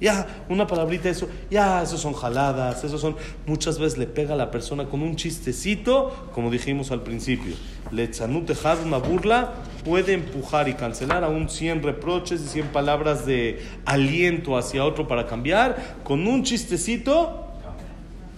ya, 0.00 0.44
una 0.48 0.66
palabrita, 0.66 1.10
eso, 1.10 1.28
ya, 1.50 1.82
eso 1.82 1.98
son 1.98 2.14
jaladas, 2.14 2.82
eso 2.84 2.96
son, 2.96 3.16
muchas 3.46 3.78
veces 3.78 3.98
le 3.98 4.06
pega 4.06 4.32
a 4.32 4.36
la 4.36 4.50
persona 4.50 4.86
con 4.86 5.02
un 5.02 5.14
chistecito, 5.14 6.30
como 6.32 6.50
dijimos 6.50 6.90
al 6.90 7.02
principio. 7.02 7.54
Le 7.90 8.08
tejad, 8.08 8.82
una 8.82 8.96
burla, 8.96 9.52
puede 9.84 10.14
empujar 10.14 10.68
y 10.68 10.74
cancelar 10.74 11.22
aún 11.22 11.50
100 11.50 11.82
reproches 11.82 12.40
y 12.40 12.46
100 12.46 12.68
palabras 12.68 13.26
de 13.26 13.60
aliento 13.84 14.56
hacia 14.56 14.84
otro 14.86 15.06
para 15.06 15.26
cambiar. 15.26 15.98
Con 16.02 16.26
un 16.26 16.44
chistecito, 16.44 17.49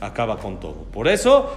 acaba 0.03 0.39
con 0.39 0.61
todo. 0.61 0.85
Por 0.93 1.09
eso, 1.09 1.51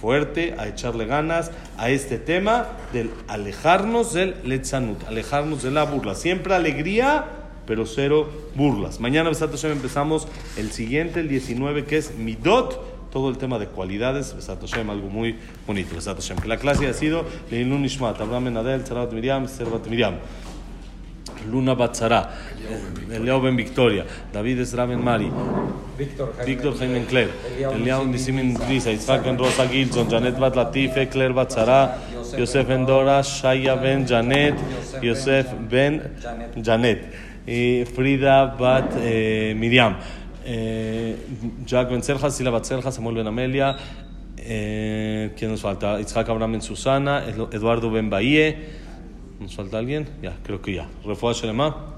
fuerte, 0.00 0.54
a 0.58 0.68
echarle 0.68 1.06
ganas 1.06 1.50
a 1.76 1.90
este 1.90 2.18
tema 2.18 2.66
del 2.92 3.10
alejarnos 3.26 4.12
del 4.12 4.36
letzanut, 4.44 5.04
alejarnos 5.06 5.62
de 5.62 5.70
la 5.70 5.84
burla. 5.84 6.14
Siempre 6.14 6.54
alegría, 6.54 7.26
pero 7.66 7.84
cero 7.86 8.28
burlas. 8.54 9.00
Mañana, 9.00 9.28
Besat 9.28 9.50
Hashem, 9.50 9.72
empezamos 9.72 10.28
el 10.56 10.70
siguiente, 10.72 11.20
el 11.20 11.28
19, 11.28 11.84
que 11.84 11.98
es 11.98 12.16
Midot, 12.16 13.10
todo 13.10 13.30
el 13.30 13.38
tema 13.38 13.58
de 13.58 13.66
cualidades, 13.66 14.34
Besat 14.34 14.60
Hashem, 14.60 14.88
algo 14.90 15.08
muy 15.08 15.36
bonito, 15.66 15.94
Besat 15.96 16.16
Hashem. 16.16 16.38
La 16.46 16.58
clase 16.58 16.86
ha 16.86 16.94
sido 16.94 17.24
Leilun 17.50 17.82
Nishmat, 17.82 18.20
Abraham 18.20 18.44
Menadel, 18.44 18.84
Tzarabat 18.84 19.12
Miriam, 19.12 19.48
Servat 19.48 19.86
Miriam. 19.88 20.14
Luna 21.50 21.74
Batzara, 21.74 22.30
Leo 23.08 23.40
Ben 23.40 23.56
Victoria, 23.56 24.04
David 24.32 24.60
Esraben 24.60 25.02
Mari, 25.02 25.30
Víctor 25.96 26.78
Jaime 26.78 27.04
Cler, 27.06 27.30
Eliao 27.74 28.04
Nisimin 28.04 28.54
Drisa, 28.54 28.90
Isaac 28.90 29.24
Ben 29.24 29.38
Rosa 29.38 29.66
Gilson, 29.66 30.08
Janet 30.08 30.38
Bat 30.38 30.56
Latife, 30.56 31.08
Claire 31.08 31.34
Batzara, 31.34 31.98
Yosef 32.36 32.66
Ben 32.66 32.86
Dora, 32.86 33.22
Shaya 33.22 33.76
Ben 33.76 34.06
Janet, 34.06 34.54
Yosef 35.02 35.46
Ben 35.68 36.16
Janet. 36.62 37.28
y 37.48 37.84
Frida 37.86 38.44
Bat 38.46 38.96
eh, 39.00 39.54
Miriam. 39.56 39.96
Eh, 40.44 41.16
Jack 41.64 41.90
Ben 41.90 42.02
Selja, 42.02 42.30
Sila 42.30 42.50
Bat 42.50 42.64
Selja, 42.64 42.92
Samuel 42.92 43.16
Ben 43.16 43.26
Amelia. 43.26 43.76
Eh, 44.36 45.32
¿Quién 45.36 45.50
nos 45.50 45.62
falta? 45.62 45.98
Itzhak 46.00 46.28
Abraham 46.28 46.52
Ben 46.52 46.62
Susana, 46.62 47.24
Eduardo 47.52 47.90
Ben 47.90 48.10
Bahie. 48.10 48.87
¿Nos 49.38 49.54
falta 49.54 49.78
alguien? 49.78 50.08
Ya, 50.22 50.36
creo 50.42 50.60
que 50.60 50.74
ya. 50.74 50.88
Refuah 51.04 51.32
Shelema. 51.32 51.94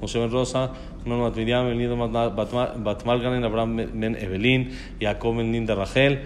Moshe 0.00 0.18
Ben 0.18 0.30
Rosa, 0.30 0.72
Nun 1.04 1.20
Bat 1.20 1.36
Miriam, 1.36 1.66
Elido 1.68 1.96
Bat 1.96 3.04
Malganen, 3.06 3.44
Abraham 3.44 3.76
Ben 3.76 4.16
Evelyn, 4.16 4.76
Jacob 5.00 5.36
Ben 5.36 5.52
Linda 5.52 5.74
Rachel, 5.74 6.20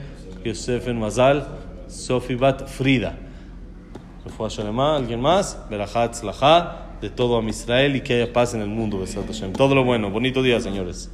Yosef 0.44 0.86
Ben 0.86 0.98
Mazal, 0.98 1.46
Sofi 1.86 2.34
Bat 2.34 2.68
Frida. 2.68 3.16
Refuah 4.24 4.48
Shelema, 4.48 4.96
¿alguien 4.96 5.20
más? 5.20 5.56
Berachat 5.70 6.14
Slaha, 6.14 6.96
de 7.00 7.10
todo 7.10 7.38
a 7.38 7.44
Israel 7.44 7.96
y 7.96 8.00
que 8.00 8.14
haya 8.14 8.32
paz 8.32 8.54
en 8.54 8.60
el 8.60 8.68
mundo. 8.68 8.98
Besat 8.98 9.26
Hashem. 9.26 9.52
Todo 9.52 9.74
lo 9.74 9.84
bueno. 9.84 10.10
Bonito 10.10 10.42
día, 10.42 10.60
señores. 10.60 11.10